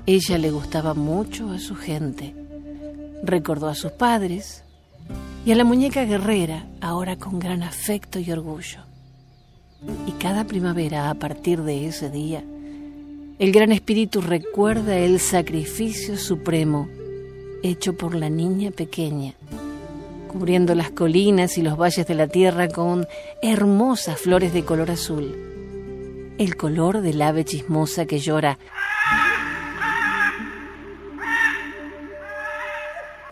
Ella 0.06 0.38
le 0.38 0.50
gustaba 0.52 0.94
mucho 0.94 1.50
a 1.50 1.58
su 1.58 1.74
gente, 1.74 2.34
recordó 3.24 3.68
a 3.68 3.74
sus 3.74 3.90
padres 3.92 4.62
y 5.44 5.52
a 5.52 5.56
la 5.56 5.64
muñeca 5.64 6.04
guerrera, 6.04 6.66
ahora 6.80 7.16
con 7.16 7.40
gran 7.40 7.62
afecto 7.64 8.20
y 8.20 8.30
orgullo. 8.30 8.80
Y 10.06 10.12
cada 10.12 10.44
primavera, 10.44 11.10
a 11.10 11.14
partir 11.14 11.62
de 11.62 11.88
ese 11.88 12.10
día, 12.10 12.44
el 13.40 13.52
Gran 13.52 13.72
Espíritu 13.72 14.20
recuerda 14.20 14.98
el 14.98 15.18
sacrificio 15.18 16.16
supremo 16.16 16.88
hecho 17.62 17.96
por 17.96 18.14
la 18.14 18.28
niña 18.28 18.70
pequeña, 18.70 19.34
cubriendo 20.30 20.74
las 20.74 20.90
colinas 20.90 21.58
y 21.58 21.62
los 21.62 21.76
valles 21.76 22.06
de 22.06 22.14
la 22.14 22.28
tierra 22.28 22.68
con 22.68 23.08
hermosas 23.42 24.20
flores 24.20 24.52
de 24.52 24.64
color 24.64 24.90
azul, 24.90 25.34
el 26.38 26.56
color 26.56 27.00
del 27.00 27.20
ave 27.20 27.44
chismosa 27.44 28.06
que 28.06 28.20
llora. 28.20 28.58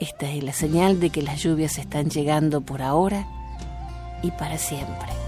Esta 0.00 0.30
es 0.30 0.42
la 0.42 0.52
señal 0.52 1.00
de 1.00 1.11
que 1.11 1.22
las 1.22 1.42
lluvias 1.42 1.78
están 1.78 2.11
llegando 2.11 2.61
por 2.61 2.82
ahora 2.82 3.26
y 4.22 4.30
para 4.32 4.58
siempre. 4.58 5.28